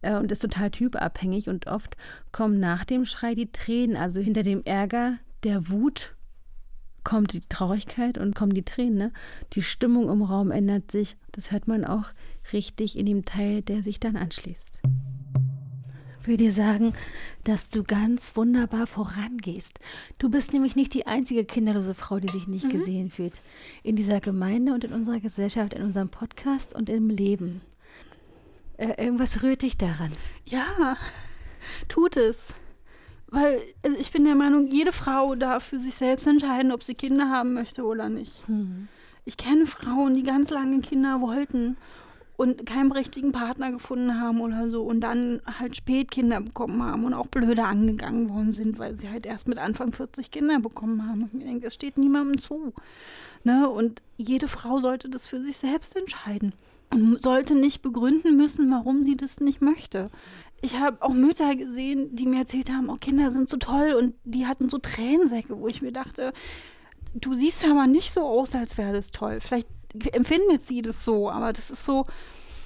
äh, 0.00 0.14
und 0.14 0.32
ist 0.32 0.40
total 0.40 0.70
typabhängig. 0.70 1.48
Und 1.48 1.66
oft 1.66 1.96
kommen 2.32 2.58
nach 2.58 2.86
dem 2.86 3.04
Schrei 3.04 3.34
die 3.34 3.52
Tränen, 3.52 3.96
also 3.96 4.20
hinter 4.20 4.44
dem 4.44 4.62
Ärger 4.64 5.18
der 5.44 5.68
Wut 5.68 6.14
kommt 7.04 7.34
die 7.34 7.42
Traurigkeit 7.42 8.18
und 8.18 8.34
kommen 8.34 8.54
die 8.54 8.64
Tränen. 8.64 8.96
Ne? 8.96 9.12
Die 9.52 9.62
Stimmung 9.62 10.08
im 10.08 10.22
Raum 10.22 10.50
ändert 10.50 10.90
sich. 10.90 11.16
Das 11.32 11.52
hört 11.52 11.68
man 11.68 11.84
auch 11.84 12.06
richtig 12.52 12.98
in 12.98 13.06
dem 13.06 13.24
Teil, 13.24 13.62
der 13.62 13.82
sich 13.82 14.00
dann 14.00 14.16
anschließt. 14.16 14.80
Ich 16.22 16.28
will 16.28 16.38
dir 16.38 16.52
sagen, 16.52 16.94
dass 17.44 17.68
du 17.68 17.84
ganz 17.84 18.34
wunderbar 18.34 18.86
vorangehst. 18.86 19.78
Du 20.16 20.30
bist 20.30 20.54
nämlich 20.54 20.74
nicht 20.74 20.94
die 20.94 21.06
einzige 21.06 21.44
kinderlose 21.44 21.94
Frau, 21.94 22.18
die 22.18 22.32
sich 22.32 22.48
nicht 22.48 22.64
mhm. 22.64 22.70
gesehen 22.70 23.10
fühlt. 23.10 23.42
In 23.82 23.94
dieser 23.94 24.20
Gemeinde 24.20 24.72
und 24.72 24.84
in 24.84 24.94
unserer 24.94 25.20
Gesellschaft, 25.20 25.74
in 25.74 25.82
unserem 25.82 26.08
Podcast 26.08 26.74
und 26.74 26.88
im 26.88 27.10
Leben. 27.10 27.60
Äh, 28.78 29.04
irgendwas 29.04 29.42
rührt 29.42 29.60
dich 29.60 29.76
daran. 29.76 30.12
Ja, 30.46 30.96
tut 31.88 32.16
es. 32.16 32.54
Weil 33.34 33.60
also 33.82 33.96
ich 33.98 34.12
bin 34.12 34.24
der 34.24 34.36
Meinung, 34.36 34.68
jede 34.68 34.92
Frau 34.92 35.34
darf 35.34 35.64
für 35.64 35.80
sich 35.80 35.96
selbst 35.96 36.26
entscheiden, 36.26 36.70
ob 36.70 36.84
sie 36.84 36.94
Kinder 36.94 37.30
haben 37.30 37.54
möchte 37.54 37.82
oder 37.84 38.08
nicht. 38.08 38.48
Mhm. 38.48 38.88
Ich 39.24 39.36
kenne 39.36 39.66
Frauen, 39.66 40.14
die 40.14 40.22
ganz 40.22 40.50
lange 40.50 40.80
Kinder 40.80 41.20
wollten 41.20 41.76
und 42.36 42.64
keinen 42.66 42.92
richtigen 42.92 43.32
Partner 43.32 43.72
gefunden 43.72 44.20
haben 44.20 44.40
oder 44.40 44.68
so 44.68 44.82
und 44.82 45.00
dann 45.00 45.40
halt 45.58 45.76
spät 45.76 46.12
Kinder 46.12 46.40
bekommen 46.40 46.82
haben 46.82 47.04
und 47.04 47.14
auch 47.14 47.26
blöde 47.26 47.64
angegangen 47.64 48.28
worden 48.28 48.52
sind, 48.52 48.78
weil 48.78 48.96
sie 48.96 49.08
halt 49.08 49.26
erst 49.26 49.48
mit 49.48 49.58
Anfang 49.58 49.92
40 49.92 50.30
Kinder 50.30 50.60
bekommen 50.60 51.08
haben. 51.08 51.22
Und 51.22 51.28
ich 51.28 51.32
mir 51.34 51.44
denke, 51.44 51.66
es 51.66 51.74
steht 51.74 51.98
niemandem 51.98 52.40
zu. 52.40 52.72
Ne? 53.42 53.68
Und 53.68 54.02
jede 54.16 54.46
Frau 54.46 54.78
sollte 54.78 55.08
das 55.08 55.28
für 55.28 55.40
sich 55.40 55.56
selbst 55.56 55.96
entscheiden 55.96 56.52
und 56.90 57.20
sollte 57.20 57.56
nicht 57.56 57.82
begründen 57.82 58.36
müssen, 58.36 58.70
warum 58.70 59.02
sie 59.02 59.16
das 59.16 59.40
nicht 59.40 59.60
möchte 59.60 60.10
ich 60.64 60.78
habe 60.78 61.02
auch 61.02 61.12
Mütter 61.12 61.54
gesehen, 61.54 62.16
die 62.16 62.26
mir 62.26 62.38
erzählt 62.38 62.70
haben, 62.70 62.88
oh, 62.88 62.96
Kinder 62.96 63.30
sind 63.30 63.50
so 63.50 63.58
toll 63.58 63.94
und 63.98 64.14
die 64.24 64.46
hatten 64.46 64.70
so 64.70 64.78
Tränensäcke, 64.78 65.58
wo 65.60 65.68
ich 65.68 65.82
mir 65.82 65.92
dachte, 65.92 66.32
du 67.14 67.34
siehst 67.34 67.64
aber 67.64 67.86
nicht 67.86 68.12
so 68.12 68.22
aus, 68.22 68.54
als 68.54 68.78
wäre 68.78 68.94
das 68.94 69.10
toll. 69.10 69.40
Vielleicht 69.40 69.68
empfindet 70.12 70.66
sie 70.66 70.80
das 70.80 71.04
so, 71.04 71.30
aber 71.30 71.52
das 71.52 71.70
ist 71.70 71.84
so, 71.84 72.06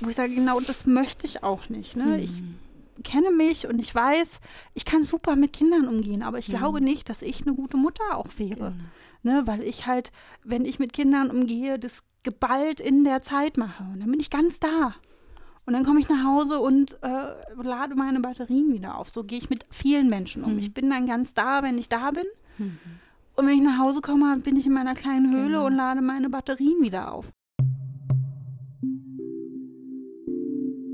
wo 0.00 0.08
ich 0.08 0.16
sage, 0.16 0.32
genau 0.32 0.60
das 0.60 0.86
möchte 0.86 1.26
ich 1.26 1.42
auch 1.42 1.68
nicht. 1.68 1.96
Ne? 1.96 2.14
Hm. 2.14 2.20
Ich 2.20 2.42
kenne 3.02 3.32
mich 3.32 3.68
und 3.68 3.80
ich 3.80 3.92
weiß, 3.92 4.40
ich 4.74 4.84
kann 4.84 5.02
super 5.02 5.34
mit 5.34 5.52
Kindern 5.52 5.88
umgehen, 5.88 6.22
aber 6.22 6.38
ich 6.38 6.46
hm. 6.46 6.56
glaube 6.56 6.80
nicht, 6.80 7.08
dass 7.08 7.22
ich 7.22 7.42
eine 7.42 7.56
gute 7.56 7.76
Mutter 7.76 8.16
auch 8.16 8.28
wäre. 8.36 8.74
Genau. 9.22 9.34
Ne? 9.40 9.42
Weil 9.46 9.62
ich 9.64 9.86
halt, 9.86 10.12
wenn 10.44 10.64
ich 10.64 10.78
mit 10.78 10.92
Kindern 10.92 11.30
umgehe, 11.30 11.80
das 11.80 12.04
geballt 12.22 12.78
in 12.78 13.02
der 13.02 13.22
Zeit 13.22 13.56
mache 13.56 13.82
und 13.92 14.00
dann 14.00 14.10
bin 14.10 14.20
ich 14.20 14.30
ganz 14.30 14.60
da. 14.60 14.94
Und 15.68 15.74
dann 15.74 15.84
komme 15.84 16.00
ich 16.00 16.08
nach 16.08 16.24
Hause 16.24 16.60
und 16.60 16.96
äh, 17.02 17.62
lade 17.62 17.94
meine 17.94 18.20
Batterien 18.20 18.72
wieder 18.72 18.96
auf. 18.96 19.10
So 19.10 19.22
gehe 19.22 19.36
ich 19.36 19.50
mit 19.50 19.66
vielen 19.68 20.08
Menschen 20.08 20.42
um. 20.42 20.54
Mhm. 20.54 20.60
Ich 20.60 20.72
bin 20.72 20.88
dann 20.88 21.06
ganz 21.06 21.34
da, 21.34 21.62
wenn 21.62 21.76
ich 21.76 21.90
da 21.90 22.10
bin. 22.10 22.24
Mhm. 22.56 22.78
Und 23.34 23.46
wenn 23.46 23.52
ich 23.52 23.62
nach 23.62 23.76
Hause 23.76 24.00
komme, 24.00 24.34
bin 24.38 24.56
ich 24.56 24.64
in 24.64 24.72
meiner 24.72 24.94
kleinen 24.94 25.30
Höhle 25.30 25.48
genau. 25.48 25.66
und 25.66 25.74
lade 25.74 26.00
meine 26.00 26.30
Batterien 26.30 26.82
wieder 26.82 27.12
auf. 27.12 27.26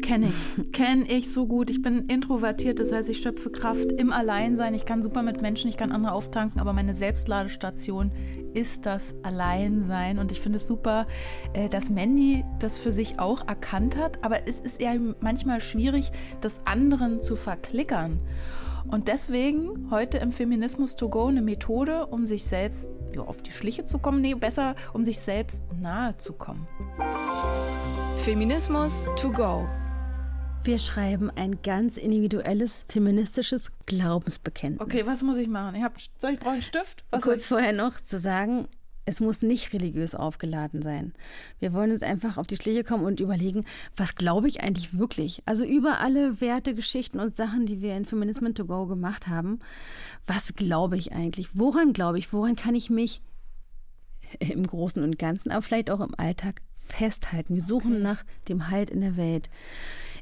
Kenne 0.05 0.27
ich. 0.27 0.73
Kenne 0.73 1.11
ich 1.11 1.33
so 1.33 1.47
gut. 1.47 1.71
Ich 1.71 1.81
bin 1.81 2.05
introvertiert, 2.09 2.79
das 2.79 2.93
heißt, 2.93 3.09
ich 3.09 3.23
schöpfe 3.23 3.51
Kraft 3.51 3.91
im 3.91 4.13
Alleinsein. 4.13 4.75
Ich 4.75 4.85
kann 4.85 5.03
super 5.03 5.23
mit 5.23 5.41
Menschen, 5.41 5.71
ich 5.71 5.79
kann 5.79 5.93
andere 5.93 6.13
auftanken, 6.13 6.61
aber 6.61 6.75
meine 6.75 6.93
Selbstladestation 6.93 8.13
ist 8.53 8.85
das 8.85 9.15
Alleinsein. 9.23 10.19
Und 10.19 10.31
ich 10.31 10.43
finde 10.43 10.57
es 10.57 10.67
super, 10.67 11.07
äh, 11.55 11.71
dass 11.71 11.89
Mandy 11.89 12.45
das 12.59 12.79
für 12.79 12.93
sich 12.93 13.19
auch 13.19 13.49
erkannt 13.49 13.97
hat. 13.97 14.23
Aber 14.23 14.47
es 14.47 14.61
ist 14.61 14.83
ja 14.83 14.93
manchmal 15.21 15.63
schwierig, 15.63 16.13
das 16.43 16.61
anderen 16.67 17.23
zu 17.23 17.35
verklickern. 17.35 18.21
Und 18.87 19.09
deswegen 19.09 19.91
heute 19.91 20.19
im 20.19 20.33
Feminismus 20.33 20.97
to 20.97 21.09
go 21.09 21.29
eine 21.29 21.41
Methode, 21.41 22.09
um 22.09 22.27
sich 22.27 22.45
selbst 22.45 22.91
ja, 23.15 23.23
auf 23.23 23.41
die 23.41 23.53
Schliche 23.53 23.87
zu 23.87 23.99
kommen, 23.99 24.21
nee, 24.21 24.35
besser, 24.35 24.75
um 24.93 25.07
sich 25.07 25.19
selbst 25.19 25.63
nahe 25.81 26.15
zu 26.19 26.35
kommen. 26.35 26.69
Feminismus 28.19 29.09
to 29.17 29.33
go. 29.33 29.67
Wir 30.65 30.79
schreiben 30.79 31.29
ein 31.29 31.61
ganz 31.63 31.99
individuelles 31.99 32.81
feministisches 32.89 33.71
Glaubensbekenntnis. 33.85 34.81
Okay, 34.81 35.03
was 35.05 35.23
muss 35.23 35.37
ich 35.37 35.47
machen? 35.47 35.75
Ich 35.75 35.83
hab, 35.83 35.99
soll 36.19 36.33
ich 36.33 36.41
brauche 36.41 36.55
einen 36.55 36.63
Stift? 36.63 37.05
Was 37.11 37.23
Kurz 37.23 37.47
vorher 37.47 37.75
noch 37.75 38.01
zu 38.01 38.19
sagen, 38.19 38.67
es 39.05 39.21
muss 39.21 39.43
nicht 39.43 39.75
religiös 39.75 40.15
aufgeladen 40.15 40.81
sein. 40.81 41.13
Wir 41.59 41.75
wollen 41.75 41.91
uns 41.91 42.03
einfach 42.03 42.39
auf 42.39 42.47
die 42.47 42.57
Schläge 42.57 42.83
kommen 42.83 43.05
und 43.05 43.21
überlegen, 43.21 43.67
was 43.95 44.15
glaube 44.15 44.49
ich 44.49 44.63
eigentlich 44.63 44.99
wirklich? 44.99 45.43
Also 45.45 45.67
über 45.67 46.01
alle 46.01 46.41
Werte, 46.41 46.75
Geschichten 46.75 47.21
und 47.21 47.37
Sachen, 47.37 47.67
die 47.67 47.83
wir 47.83 47.95
in 47.95 48.07
Feminism 48.07 48.55
to 48.55 48.65
Go 48.65 48.87
gemacht 48.87 49.29
haben, 49.29 49.59
was 50.27 50.55
glaube 50.55 50.97
ich 50.97 51.13
eigentlich? 51.13 51.51
Woran 51.53 51.93
glaube 51.93 52.19
ich? 52.19 52.33
Woran 52.33 52.57
kann 52.57 52.75
ich 52.75 52.89
mich 52.89 53.21
im 54.39 54.67
Großen 54.67 55.03
und 55.03 55.19
Ganzen, 55.19 55.53
aber 55.53 55.61
vielleicht 55.61 55.91
auch 55.91 56.01
im 56.01 56.15
Alltag 56.17 56.63
festhalten? 56.81 57.55
Wir 57.55 57.63
suchen 57.63 57.97
okay. 57.97 58.03
nach 58.03 58.25
dem 58.49 58.71
Halt 58.71 58.89
in 58.89 59.03
der 59.03 59.19
Welt. 59.19 59.51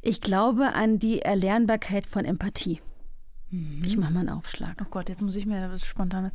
Ich 0.04 0.20
glaube 0.20 0.74
an 0.74 0.98
die 0.98 1.22
Erlernbarkeit 1.22 2.06
von 2.06 2.24
Empathie. 2.24 2.80
Mhm. 3.50 3.82
Ich 3.86 3.96
mache 3.96 4.12
mal 4.12 4.20
einen 4.20 4.30
Aufschlag. 4.30 4.76
Oh 4.82 4.88
Gott, 4.90 5.08
jetzt 5.08 5.22
muss 5.22 5.36
ich 5.36 5.46
mir 5.46 5.68
das 5.68 5.86
spontan. 5.86 6.32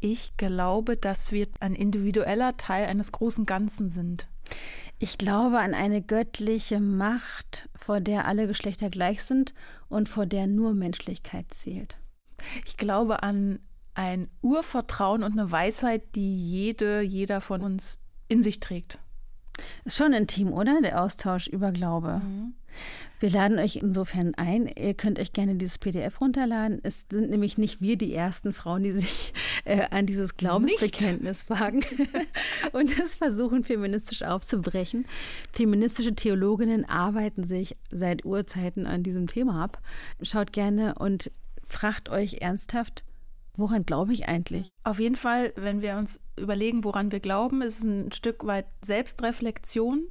Ich 0.00 0.36
glaube, 0.36 0.96
dass 0.96 1.30
wir 1.30 1.46
ein 1.60 1.76
individueller 1.76 2.56
Teil 2.56 2.86
eines 2.86 3.12
großen 3.12 3.46
Ganzen 3.46 3.88
sind. 3.88 4.26
Ich 4.98 5.16
glaube 5.16 5.60
an 5.60 5.74
eine 5.74 6.02
göttliche 6.02 6.80
Macht, 6.80 7.68
vor 7.76 8.00
der 8.00 8.26
alle 8.26 8.48
Geschlechter 8.48 8.90
gleich 8.90 9.22
sind 9.22 9.54
und 9.88 10.08
vor 10.08 10.26
der 10.26 10.48
nur 10.48 10.74
Menschlichkeit 10.74 11.46
zählt. 11.54 11.98
Ich 12.64 12.76
glaube 12.76 13.22
an 13.22 13.60
ein 13.94 14.28
Urvertrauen 14.42 15.22
und 15.22 15.38
eine 15.38 15.52
Weisheit, 15.52 16.16
die 16.16 16.36
jede, 16.36 17.00
jeder 17.00 17.40
von 17.40 17.60
uns 17.62 18.00
in 18.26 18.42
sich 18.42 18.58
trägt. 18.58 18.98
Ist 19.84 19.96
schon 19.96 20.12
intim, 20.12 20.52
oder? 20.52 20.80
Der 20.80 21.02
Austausch 21.02 21.46
über 21.46 21.72
Glaube. 21.72 22.20
Mhm. 22.24 22.54
Wir 23.20 23.30
laden 23.30 23.58
euch 23.58 23.76
insofern 23.76 24.34
ein. 24.36 24.68
Ihr 24.68 24.94
könnt 24.94 25.18
euch 25.18 25.32
gerne 25.32 25.56
dieses 25.56 25.78
PDF 25.78 26.20
runterladen. 26.20 26.78
Es 26.84 27.06
sind 27.10 27.30
nämlich 27.30 27.58
nicht 27.58 27.80
wir 27.80 27.96
die 27.96 28.14
ersten 28.14 28.52
Frauen, 28.52 28.84
die 28.84 28.92
sich 28.92 29.32
äh, 29.64 29.88
an 29.90 30.06
dieses 30.06 30.36
Glaubensbekenntnis 30.36 31.48
nicht. 31.48 31.60
wagen 31.60 31.84
und 32.72 32.96
es 32.98 33.16
versuchen, 33.16 33.64
feministisch 33.64 34.22
aufzubrechen. 34.22 35.04
Feministische 35.52 36.14
Theologinnen 36.14 36.88
arbeiten 36.88 37.42
sich 37.42 37.76
seit 37.90 38.24
Urzeiten 38.24 38.86
an 38.86 39.02
diesem 39.02 39.26
Thema 39.26 39.64
ab. 39.64 39.82
Schaut 40.22 40.52
gerne 40.52 40.94
und 40.94 41.32
fragt 41.66 42.08
euch 42.08 42.34
ernsthaft, 42.40 43.02
Woran 43.58 43.84
glaube 43.84 44.12
ich 44.12 44.28
eigentlich? 44.28 44.70
Auf 44.84 45.00
jeden 45.00 45.16
Fall, 45.16 45.52
wenn 45.56 45.82
wir 45.82 45.96
uns 45.96 46.20
überlegen, 46.38 46.84
woran 46.84 47.10
wir 47.10 47.18
glauben, 47.18 47.60
ist 47.60 47.78
es 47.78 47.84
ein 47.84 48.12
Stück 48.12 48.46
weit 48.46 48.66
Selbstreflexion 48.82 50.06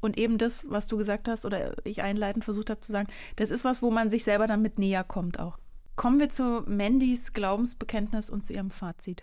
und 0.00 0.18
eben 0.18 0.36
das, 0.36 0.68
was 0.68 0.88
du 0.88 0.96
gesagt 0.96 1.28
hast 1.28 1.46
oder 1.46 1.76
ich 1.86 2.02
einleitend 2.02 2.44
versucht 2.44 2.70
habe 2.70 2.80
zu 2.80 2.90
sagen, 2.90 3.06
das 3.36 3.50
ist 3.50 3.64
was, 3.64 3.82
wo 3.82 3.92
man 3.92 4.10
sich 4.10 4.24
selber 4.24 4.48
dann 4.48 4.62
mit 4.62 4.80
näher 4.80 5.04
kommt 5.04 5.38
auch. 5.38 5.58
Kommen 5.94 6.18
wir 6.18 6.28
zu 6.28 6.64
Mandys 6.66 7.32
Glaubensbekenntnis 7.32 8.30
und 8.30 8.42
zu 8.42 8.52
ihrem 8.52 8.72
Fazit. 8.72 9.22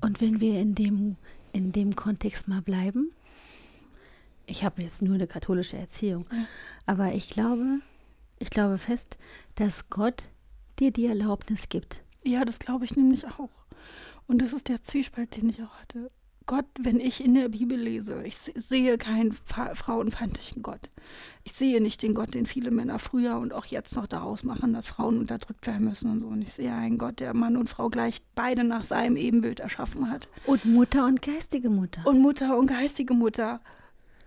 Und 0.00 0.22
wenn 0.22 0.40
wir 0.40 0.58
in 0.58 0.74
dem, 0.74 1.16
in 1.52 1.70
dem 1.72 1.96
Kontext 1.96 2.48
mal 2.48 2.62
bleiben, 2.62 3.12
ich 4.46 4.64
habe 4.64 4.80
jetzt 4.80 5.02
nur 5.02 5.16
eine 5.16 5.26
katholische 5.26 5.76
Erziehung, 5.76 6.24
ja. 6.32 6.46
aber 6.86 7.12
ich 7.12 7.28
glaube, 7.28 7.80
ich 8.38 8.48
glaube 8.48 8.78
fest, 8.78 9.18
dass 9.56 9.90
Gott 9.90 10.30
dir 10.78 10.92
die 10.92 11.06
Erlaubnis 11.06 11.68
gibt, 11.68 12.02
ja, 12.26 12.44
das 12.44 12.58
glaube 12.58 12.84
ich 12.84 12.96
nämlich 12.96 13.26
auch. 13.26 13.66
Und 14.26 14.42
das 14.42 14.52
ist 14.52 14.68
der 14.68 14.82
Zwiespalt, 14.82 15.36
den 15.36 15.50
ich 15.50 15.62
auch 15.62 15.74
hatte. 15.80 16.10
Gott, 16.46 16.66
wenn 16.78 17.00
ich 17.00 17.24
in 17.24 17.34
der 17.34 17.48
Bibel 17.48 17.76
lese, 17.76 18.22
ich 18.24 18.36
sehe 18.36 18.98
keinen 18.98 19.32
frauenfeindlichen 19.32 20.62
Gott. 20.62 20.90
Ich 21.42 21.52
sehe 21.52 21.80
nicht 21.80 22.02
den 22.02 22.14
Gott, 22.14 22.34
den 22.34 22.46
viele 22.46 22.70
Männer 22.70 23.00
früher 23.00 23.38
und 23.38 23.52
auch 23.52 23.66
jetzt 23.66 23.96
noch 23.96 24.06
daraus 24.06 24.44
machen, 24.44 24.72
dass 24.72 24.86
Frauen 24.86 25.18
unterdrückt 25.18 25.66
werden 25.66 25.88
müssen 25.88 26.08
und 26.08 26.20
so. 26.20 26.26
Und 26.26 26.42
ich 26.42 26.52
sehe 26.52 26.72
einen 26.72 26.98
Gott, 26.98 27.18
der 27.18 27.34
Mann 27.34 27.56
und 27.56 27.68
Frau 27.68 27.88
gleich 27.88 28.22
beide 28.36 28.62
nach 28.62 28.84
seinem 28.84 29.16
Ebenbild 29.16 29.58
erschaffen 29.58 30.08
hat. 30.08 30.28
Und 30.46 30.64
Mutter 30.64 31.06
und 31.06 31.20
geistige 31.20 31.68
Mutter. 31.68 32.06
Und 32.06 32.20
Mutter 32.20 32.56
und 32.56 32.68
geistige 32.68 33.14
Mutter. 33.14 33.60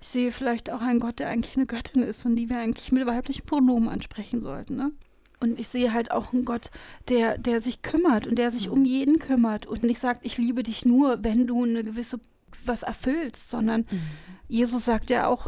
Ich 0.01 0.09
sehe 0.09 0.33
vielleicht 0.33 0.69
auch 0.71 0.81
einen 0.81 0.99
Gott, 0.99 1.19
der 1.19 1.29
eigentlich 1.29 1.55
eine 1.55 1.67
Göttin 1.67 2.03
ist 2.03 2.25
und 2.25 2.35
die 2.35 2.49
wir 2.49 2.57
eigentlich 2.57 2.91
mit 2.91 3.05
weiblichen 3.05 3.45
Pronomen 3.45 3.87
ansprechen 3.87 4.41
sollten. 4.41 4.75
Ne? 4.75 4.91
Und 5.39 5.59
ich 5.59 5.67
sehe 5.69 5.93
halt 5.93 6.11
auch 6.11 6.33
einen 6.33 6.43
Gott, 6.43 6.69
der, 7.07 7.37
der 7.37 7.61
sich 7.61 7.81
kümmert 7.81 8.27
und 8.27 8.37
der 8.37 8.51
sich 8.51 8.69
um 8.69 8.83
jeden 8.83 9.19
kümmert 9.19 9.67
und 9.67 9.83
nicht 9.83 9.99
sagt, 9.99 10.25
ich 10.25 10.37
liebe 10.37 10.63
dich 10.63 10.85
nur, 10.85 11.23
wenn 11.23 11.47
du 11.47 11.63
eine 11.63 11.83
gewisse 11.83 12.19
was 12.65 12.83
erfüllst, 12.83 13.49
sondern 13.49 13.85
mhm. 13.89 14.01
Jesus 14.47 14.85
sagt 14.85 15.09
ja 15.09 15.27
auch, 15.27 15.47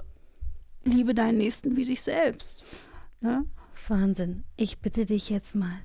liebe 0.84 1.14
deinen 1.14 1.38
Nächsten 1.38 1.76
wie 1.76 1.86
dich 1.86 2.02
selbst. 2.02 2.66
Ne? 3.20 3.46
Wahnsinn. 3.88 4.44
Ich 4.56 4.80
bitte 4.80 5.06
dich 5.06 5.30
jetzt 5.30 5.56
mal 5.56 5.80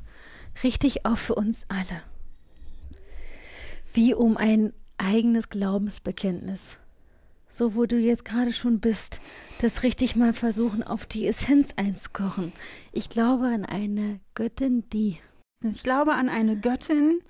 richtig 0.63 1.05
auf 1.05 1.19
für 1.19 1.35
uns 1.35 1.65
alle. 1.69 2.03
Wie 3.93 4.15
um 4.15 4.37
ein 4.37 4.73
eigenes 4.99 5.49
Glaubensbekenntnis 5.49 6.79
so 7.51 7.75
wo 7.75 7.87
du 7.87 7.97
jetzt 7.97 8.25
gerade 8.25 8.53
schon 8.53 8.81
bist, 8.81 9.21
das 9.61 9.83
richtig 9.83 10.17
mal 10.17 10.33
versuchen, 10.33 10.83
auf 10.83 11.07
die 11.07 11.27
Essenz 11.27 11.75
einzukochen. 11.77 12.53
Ich 12.93 13.09
glaube 13.09 13.47
an 13.47 13.65
eine 13.65 14.21
Göttin, 14.35 14.89
die. 14.91 15.19
Ich 15.63 15.83
glaube 15.83 16.13
an 16.13 16.29
eine 16.29 16.59
Göttin, 16.59 17.21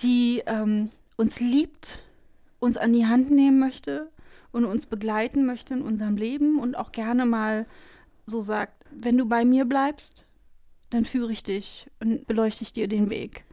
die 0.00 0.42
ähm, 0.46 0.90
uns 1.16 1.40
liebt, 1.40 2.00
uns 2.58 2.76
an 2.76 2.92
die 2.92 3.06
Hand 3.06 3.30
nehmen 3.30 3.58
möchte 3.58 4.10
und 4.50 4.64
uns 4.64 4.86
begleiten 4.86 5.46
möchte 5.46 5.74
in 5.74 5.82
unserem 5.82 6.16
Leben 6.16 6.58
und 6.58 6.76
auch 6.76 6.92
gerne 6.92 7.26
mal 7.26 7.66
so 8.24 8.40
sagt, 8.40 8.84
wenn 8.90 9.16
du 9.16 9.26
bei 9.26 9.44
mir 9.44 9.64
bleibst, 9.64 10.26
dann 10.90 11.04
führe 11.04 11.32
ich 11.32 11.42
dich 11.42 11.86
und 12.00 12.26
beleuchte 12.26 12.64
ich 12.64 12.72
dir 12.72 12.86
den 12.86 13.10
Weg, 13.10 13.44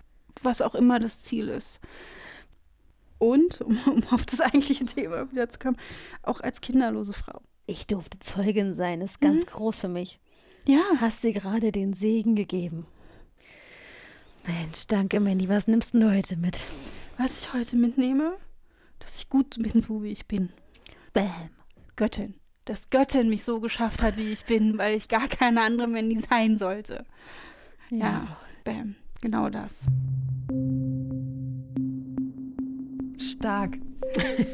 was 0.44 0.62
auch 0.62 0.76
immer 0.76 1.00
das 1.00 1.22
Ziel 1.22 1.48
ist. 1.48 1.80
Und, 3.20 3.62
um, 3.62 3.78
um 3.86 4.04
auf 4.10 4.26
das 4.26 4.42
eigentliche 4.42 4.86
Thema 4.86 5.32
wieder 5.32 5.50
zu 5.50 5.60
kommen, 5.60 5.78
auch 6.24 6.42
als 6.42 6.62
kinderlose 6.62 7.14
Frau. 7.14 7.42
Ich 7.68 7.86
durfte 7.86 8.18
Zeugin 8.18 8.74
sein, 8.74 9.02
ist 9.02 9.22
ganz 9.22 9.42
mhm. 9.42 9.50
groß 9.50 9.82
für 9.82 9.88
mich. 9.88 10.20
Ja. 10.68 10.82
Hast 11.00 11.24
dir 11.24 11.34
gerade 11.34 11.72
den 11.72 11.94
Segen 11.94 12.36
gegeben. 12.36 12.88
Mensch, 14.48 14.88
danke, 14.88 15.20
Mandy. 15.20 15.48
Was 15.50 15.68
nimmst 15.68 15.94
du 15.94 16.12
heute 16.12 16.38
mit? 16.38 16.64
Was 17.18 17.44
ich 17.44 17.54
heute 17.54 17.76
mitnehme, 17.76 18.38
dass 19.00 19.18
ich 19.18 19.30
gut 19.30 19.58
bin, 19.60 19.82
so 19.82 20.02
wie 20.02 20.12
ich 20.12 20.26
bin. 20.26 20.50
Bäm. 21.14 21.30
Göttin. 21.96 22.36
Dass 22.66 22.90
Göttin 22.90 23.30
mich 23.30 23.44
so 23.44 23.60
geschafft 23.60 24.02
hat, 24.02 24.18
wie 24.18 24.32
ich 24.32 24.46
bin, 24.46 24.78
weil 24.78 24.96
ich 24.96 25.08
gar 25.08 25.28
keine 25.28 25.62
andere 25.62 25.88
Mandy 25.88 26.22
sein 26.30 26.58
sollte. 26.58 27.06
Ja, 27.90 27.98
ja 27.98 28.38
bam. 28.64 28.96
Genau 29.22 29.50
das. 29.50 29.86
Stark. 33.40 33.78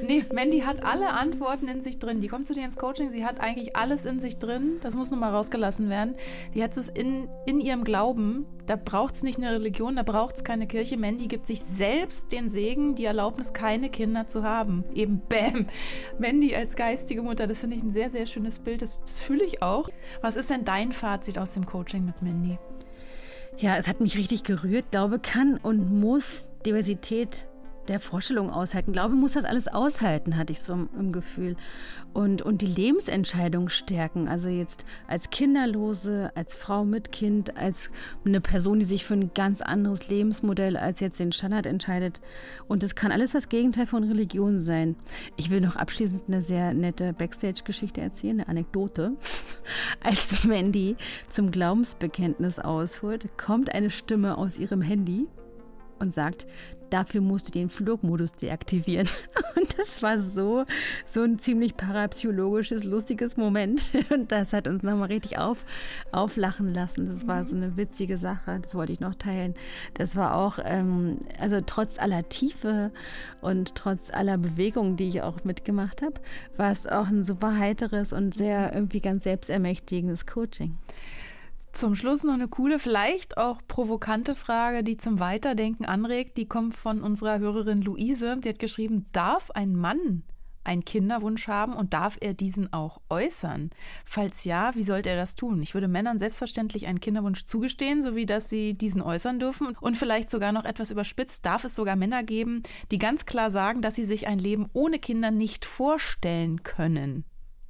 nee, 0.08 0.24
Mandy 0.32 0.60
hat 0.60 0.86
alle 0.86 1.13
Antworten 1.13 1.67
in 1.67 1.82
sich 1.82 1.98
drin. 1.98 2.21
Die 2.21 2.28
kommt 2.28 2.45
zu 2.45 2.54
dir 2.54 2.65
ins 2.65 2.76
Coaching, 2.76 3.12
sie 3.12 3.26
hat 3.26 3.39
eigentlich 3.39 3.76
alles 3.76 4.06
in 4.06 4.19
sich 4.19 4.38
drin. 4.38 4.78
Das 4.82 4.95
muss 4.95 5.10
nun 5.10 5.19
mal 5.19 5.32
rausgelassen 5.32 5.89
werden. 5.89 6.13
Die 6.54 6.62
hat 6.62 6.78
es 6.78 6.89
in, 6.89 7.28
in 7.48 7.60
ihrem 7.60 7.84
Glauben. 7.84 8.45
Da 8.67 8.76
braucht 8.76 9.15
es 9.15 9.24
nicht 9.24 9.39
eine 9.39 9.52
Religion, 9.52 9.95
da 9.95 10.04
braucht 10.04 10.36
es 10.36 10.43
keine 10.43 10.67
Kirche. 10.67 10.98
Mandy 10.98 11.28
gibt 11.28 11.48
sich 11.48 11.62
selbst 11.62 12.32
den 12.32 12.50
Segen, 12.50 12.93
die 12.93 13.06
Erlaubnis, 13.06 13.54
keine 13.54 13.89
Kinder 13.89 14.28
zu 14.28 14.43
haben. 14.43 14.84
Eben 14.93 15.19
Bäm. 15.30 15.65
Mandy 16.19 16.56
als 16.56 16.76
geistige 16.76 17.24
Mutter, 17.24 17.48
das 17.48 17.62
finde 17.62 17.78
ich 17.78 17.82
ein 17.82 17.91
sehr, 17.91 18.12
sehr 18.12 18.28
schönes 18.28 18.60
Bild. 18.60 18.84
Das, 18.84 19.02
das 19.02 19.19
fühle 19.19 19.45
ich 19.45 19.63
auch. 19.63 19.89
Was 20.21 20.36
ist 20.36 20.52
denn 20.52 20.63
dein 20.63 20.91
Fazit 20.91 21.39
aus 21.39 21.56
dem 21.56 21.65
Coaching 21.65 22.06
mit 22.06 22.21
Mandy? 22.21 22.60
Ja, 23.58 23.78
es 23.78 23.88
hat 23.88 24.00
mich 24.00 24.15
richtig 24.15 24.43
gerührt. 24.43 24.91
Glaube 24.91 25.17
kann 25.17 25.58
und 25.58 26.00
muss 26.00 26.50
Diversität 26.65 27.48
der 27.88 28.00
Vorstellung 28.00 28.50
aushalten. 28.50 28.91
Glaube 28.91 29.15
muss 29.15 29.34
das 29.34 29.45
alles 29.45 29.67
aushalten, 29.67 30.38
hatte 30.38 30.54
ich 30.54 30.62
so 30.62 30.74
im 30.74 31.12
Gefühl. 31.12 31.56
Und, 32.13 32.41
und 32.41 32.62
die 32.62 32.67
Lebensentscheidung 32.67 33.69
stärken. 33.69 34.28
Also 34.28 34.50
jetzt 34.50 34.86
als 35.08 35.30
Kinderlose, 35.30 36.32
als 36.36 36.56
Frau 36.56 36.86
mit 36.86 37.12
Kind, 37.12 37.58
als 37.58 37.91
eine 38.26 38.41
Person, 38.41 38.80
die 38.80 38.86
sich 38.86 39.06
für 39.06 39.15
ein 39.15 39.34
ganz 39.34 39.62
anderes 39.62 40.10
Lebensmodell 40.10 40.78
als 40.78 41.00
jetzt 41.00 41.19
den 41.19 41.32
Standard 41.32 41.65
entscheidet. 41.65 42.21
Und 42.67 42.84
es 42.84 42.95
kann 42.95 43.12
alles 43.12 43.32
das 43.32 43.50
Gegenteil 43.50 43.88
von 43.88 44.04
Religion 44.04 44.60
sein. 44.60 44.95
Ich 45.36 45.50
will 45.50 45.62
noch 45.62 45.76
abschließend 45.76 46.24
eine 46.28 46.41
sehr 46.41 46.74
nette 46.74 47.13
Backstage-Geschichte 47.13 48.02
erzählen, 48.02 48.39
eine 48.39 48.48
Anekdote. 48.48 49.13
Als 50.02 50.45
Mandy 50.45 50.95
zum 51.30 51.52
Glaubensbekenntnis 51.52 52.60
ausholt, 52.60 53.38
kommt 53.38 53.74
eine 53.74 53.89
Stimme 53.89 54.38
aus 54.38 54.58
ihrem 54.58 54.82
Handy 54.82 55.28
und 55.99 56.13
sagt, 56.13 56.45
dafür 56.89 57.21
musst 57.21 57.47
du 57.47 57.51
den 57.51 57.69
Flugmodus 57.69 58.36
deaktivieren. 58.36 59.08
Und 59.55 59.77
das 59.77 60.01
war 60.01 60.17
so, 60.19 60.65
so 61.05 61.21
ein 61.21 61.39
ziemlich 61.39 61.77
parapsychologisches, 61.77 62.84
lustiges 62.84 63.38
Moment. 63.38 63.91
Und 64.10 64.31
das 64.31 64.53
hat 64.53 64.67
uns 64.67 64.84
nochmal 64.84 65.08
richtig 65.08 65.38
auf, 65.38 65.65
auflachen 66.12 66.73
lassen. 66.73 67.05
Das 67.05 67.27
war 67.27 67.45
so 67.45 67.55
eine 67.55 67.77
witzige 67.77 68.17
Sache. 68.17 68.60
Das 68.62 68.75
wollte 68.75 68.93
ich 68.93 68.99
noch 68.99 69.15
teilen. 69.15 69.55
Das 69.93 70.15
war 70.15 70.36
auch, 70.36 70.60
ähm, 70.63 71.19
also 71.39 71.62
trotz 71.65 71.99
aller 71.99 72.27
Tiefe 72.29 72.91
und 73.41 73.75
trotz 73.75 74.12
aller 74.12 74.38
Bewegungen, 74.38 74.97
die 74.97 75.10
ich 75.10 75.21
auch 75.21 75.43
mitgemacht 75.43 76.01
habe, 76.01 76.21
war 76.58 76.71
es 76.71 76.88
auch 76.88 77.08
ein 77.08 77.23
super 77.23 77.58
heiteres 77.58 78.13
und 78.13 78.34
sehr 78.34 78.73
irgendwie 78.73 79.01
ganz 79.01 79.23
selbstermächtigendes 79.23 80.25
Coaching. 80.25 80.77
Zum 81.76 81.94
Schluss 81.94 82.24
noch 82.24 82.36
eine 82.36 82.48
coole, 82.48 82.80
vielleicht 82.80 83.38
auch 83.38 83.60
provokante 83.68 84.34
Frage, 84.34 84.82
die 84.82 84.96
zum 84.96 85.20
Weiterdenken 85.20 85.84
anregt. 85.84 86.38
Die 86.38 86.48
kommt 86.48 86.74
von 86.74 87.02
unserer 87.02 87.40
Hörerin 87.40 87.82
Luise. 87.82 88.38
Die 88.38 88.48
hat 88.48 88.60
geschrieben, 88.60 89.08
darf 89.12 89.52
ein 89.52 89.76
Mann 89.76 90.24
einen 90.64 90.86
Kinderwunsch 90.86 91.50
haben 91.50 91.74
und 91.74 91.94
darf 91.94 92.18
er 92.22 92.34
diesen 92.34 92.72
auch 92.72 93.02
äußern? 93.10 93.72
Falls 94.06 94.46
ja, 94.46 94.74
wie 94.76 94.86
sollte 94.86 95.10
er 95.10 95.18
das 95.18 95.36
tun? 95.36 95.62
Ich 95.62 95.74
würde 95.74 95.90
Männern 95.90 96.18
selbstverständlich 96.18 96.88
einen 96.88 97.02
Kinderwunsch 97.02 97.44
zugestehen, 97.44 98.04
sowie 98.04 98.26
dass 98.26 98.50
sie 98.50 98.76
diesen 98.76 99.02
äußern 99.02 99.42
dürfen. 99.42 99.76
Und 99.82 99.98
vielleicht 99.98 100.30
sogar 100.30 100.54
noch 100.54 100.64
etwas 100.64 100.92
überspitzt, 100.92 101.46
darf 101.46 101.66
es 101.66 101.76
sogar 101.76 101.98
Männer 101.98 102.24
geben, 102.24 102.64
die 102.90 103.00
ganz 103.00 103.26
klar 103.26 103.52
sagen, 103.52 103.82
dass 103.82 103.96
sie 103.96 104.06
sich 104.06 104.28
ein 104.28 104.40
Leben 104.40 104.70
ohne 104.72 104.98
Kinder 104.98 105.30
nicht 105.30 105.66
vorstellen 105.66 106.64
können. 106.64 107.26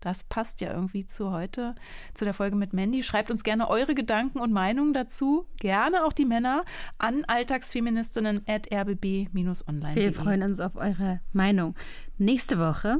Das 0.06 0.24
passt 0.24 0.62
ja 0.62 0.72
irgendwie 0.72 1.08
zu 1.08 1.32
heute, 1.32 1.74
zu 2.14 2.26
der 2.26 2.36
Folge 2.36 2.56
mit 2.56 2.74
Mandy. 2.74 3.02
Schreibt 3.02 3.32
uns 3.32 3.44
gerne 3.44 3.68
eure 3.72 3.96
Gedanken 3.96 4.40
und 4.40 4.54
Meinungen 4.54 4.94
dazu, 4.94 5.48
gerne 5.58 6.06
auch 6.06 6.14
die 6.14 6.26
Männer, 6.26 6.64
an 7.00 7.26
alltagsfeministinnen 7.26 8.44
at 8.46 8.72
rbb-online. 8.72 9.96
Wir 9.96 10.14
freuen 10.14 10.44
uns 10.44 10.60
auf 10.60 10.76
eure 10.76 11.22
Meinung. 11.34 11.74
Nächste 12.20 12.60
Woche, 12.60 13.00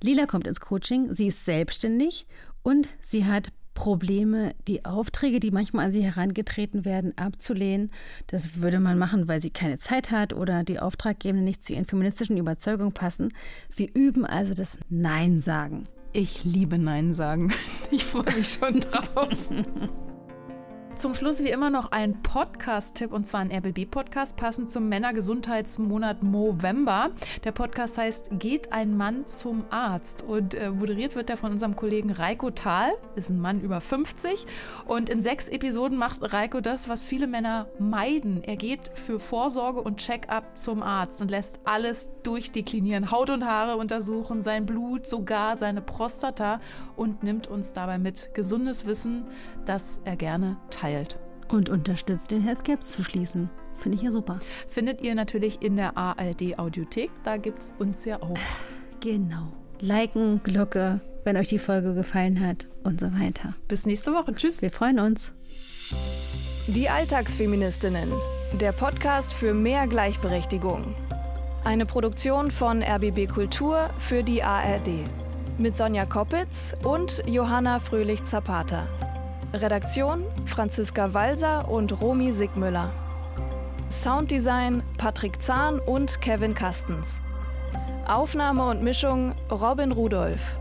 Lila 0.00 0.26
kommt 0.26 0.46
ins 0.46 0.60
Coaching, 0.60 1.12
sie 1.12 1.26
ist 1.26 1.44
selbstständig 1.44 2.24
und 2.62 2.88
sie 3.02 3.24
hat 3.24 3.50
Probleme, 3.74 4.54
die 4.68 4.84
Aufträge, 4.84 5.40
die 5.40 5.50
manchmal 5.50 5.86
an 5.86 5.92
sie 5.92 6.04
herangetreten 6.04 6.84
werden, 6.84 7.18
abzulehnen. 7.18 7.90
Das 8.28 8.62
würde 8.62 8.78
man 8.78 8.96
machen, 8.96 9.26
weil 9.26 9.40
sie 9.40 9.50
keine 9.50 9.78
Zeit 9.78 10.12
hat 10.12 10.32
oder 10.32 10.62
die 10.62 10.78
Auftraggebenden 10.78 11.44
nicht 11.44 11.64
zu 11.64 11.72
ihren 11.72 11.84
feministischen 11.84 12.36
Überzeugungen 12.36 12.92
passen. 12.92 13.34
Wir 13.74 13.92
üben 13.92 14.24
also 14.24 14.54
das 14.54 14.78
Nein 14.88 15.40
sagen. 15.40 15.82
Ich 16.16 16.44
liebe 16.44 16.78
Nein 16.78 17.12
sagen. 17.12 17.52
Ich 17.90 18.04
freue 18.04 18.32
mich 18.36 18.48
schon 18.48 18.80
drauf. 18.80 19.28
Zum 20.96 21.12
Schluss 21.12 21.42
wie 21.42 21.50
immer 21.50 21.70
noch 21.70 21.90
ein 21.90 22.22
Podcast-Tipp 22.22 23.12
und 23.12 23.26
zwar 23.26 23.40
ein 23.40 23.50
RBB-Podcast 23.50 24.36
passend 24.36 24.70
zum 24.70 24.88
Männergesundheitsmonat 24.88 26.22
November. 26.22 27.10
Der 27.42 27.50
Podcast 27.50 27.98
heißt 27.98 28.30
Geht 28.38 28.72
ein 28.72 28.96
Mann 28.96 29.26
zum 29.26 29.64
Arzt? 29.70 30.22
Und 30.22 30.54
äh, 30.54 30.70
moderiert 30.70 31.16
wird 31.16 31.30
er 31.30 31.36
von 31.36 31.50
unserem 31.50 31.74
Kollegen 31.74 32.12
Reiko 32.12 32.50
Thal, 32.50 32.92
ist 33.16 33.28
ein 33.28 33.40
Mann 33.40 33.60
über 33.60 33.80
50 33.80 34.46
und 34.86 35.10
in 35.10 35.20
sechs 35.20 35.48
Episoden 35.48 35.98
macht 35.98 36.20
Reiko 36.22 36.60
das, 36.60 36.88
was 36.88 37.04
viele 37.04 37.26
Männer 37.26 37.66
meiden. 37.80 38.44
Er 38.44 38.56
geht 38.56 38.92
für 38.94 39.18
Vorsorge 39.18 39.82
und 39.82 39.98
Check-up 39.98 40.56
zum 40.56 40.82
Arzt 40.82 41.20
und 41.20 41.30
lässt 41.30 41.58
alles 41.64 42.08
durchdeklinieren, 42.22 43.10
Haut 43.10 43.30
und 43.30 43.44
Haare 43.44 43.76
untersuchen, 43.76 44.44
sein 44.44 44.64
Blut, 44.64 45.08
sogar 45.08 45.58
seine 45.58 45.82
Prostata 45.82 46.60
und 46.94 47.24
nimmt 47.24 47.48
uns 47.48 47.72
dabei 47.72 47.98
mit. 47.98 48.32
Gesundes 48.32 48.86
Wissen, 48.86 49.24
das 49.64 50.00
er 50.04 50.16
gerne 50.16 50.56
teilt 50.70 50.84
teilt. 50.94 51.18
Und 51.48 51.68
unterstützt 51.68 52.30
den 52.30 52.42
Healthcaps 52.42 52.92
zu 52.92 53.04
schließen. 53.04 53.50
Finde 53.76 53.96
ich 53.96 54.02
ja 54.02 54.10
super. 54.10 54.38
Findet 54.68 55.02
ihr 55.02 55.14
natürlich 55.14 55.62
in 55.62 55.76
der 55.76 55.96
ARD 55.96 56.58
Audiothek. 56.58 57.10
Da 57.22 57.36
gibt 57.36 57.58
es 57.58 57.72
uns 57.78 58.04
ja 58.04 58.22
auch. 58.22 58.38
Genau. 59.00 59.52
Liken, 59.80 60.42
Glocke, 60.42 61.00
wenn 61.24 61.36
euch 61.36 61.48
die 61.48 61.58
Folge 61.58 61.94
gefallen 61.94 62.40
hat 62.40 62.68
und 62.82 63.00
so 63.00 63.06
weiter. 63.12 63.54
Bis 63.68 63.84
nächste 63.84 64.12
Woche. 64.12 64.34
Tschüss. 64.34 64.62
Wir 64.62 64.70
freuen 64.70 65.00
uns. 65.00 65.32
Die 66.66 66.88
Alltagsfeministinnen. 66.88 68.10
Der 68.58 68.72
Podcast 68.72 69.32
für 69.32 69.52
mehr 69.52 69.86
Gleichberechtigung. 69.86 70.94
Eine 71.64 71.84
Produktion 71.84 72.50
von 72.50 72.82
RBB 72.82 73.26
Kultur 73.26 73.90
für 73.98 74.22
die 74.22 74.42
ARD. 74.42 74.90
Mit 75.58 75.76
Sonja 75.76 76.06
Koppitz 76.06 76.74
und 76.82 77.22
Johanna 77.26 77.80
Fröhlich-Zapata. 77.80 78.86
Redaktion 79.54 80.24
Franziska 80.46 81.14
Walser 81.14 81.68
und 81.68 82.00
Romy 82.00 82.32
Sigmüller. 82.32 82.90
Sounddesign 83.88 84.82
Patrick 84.98 85.40
Zahn 85.40 85.78
und 85.78 86.20
Kevin 86.20 86.54
Kastens. 86.54 87.22
Aufnahme 88.06 88.68
und 88.68 88.82
Mischung 88.82 89.32
Robin 89.50 89.92
Rudolph. 89.92 90.56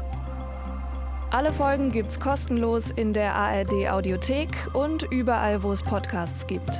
Alle 1.32 1.52
Folgen 1.52 1.92
gibt's 1.92 2.20
kostenlos 2.20 2.92
in 2.92 3.14
der 3.14 3.34
ARD 3.34 3.90
Audiothek 3.90 4.56
und 4.74 5.02
überall, 5.04 5.64
wo 5.64 5.72
es 5.72 5.82
Podcasts 5.82 6.46
gibt. 6.46 6.80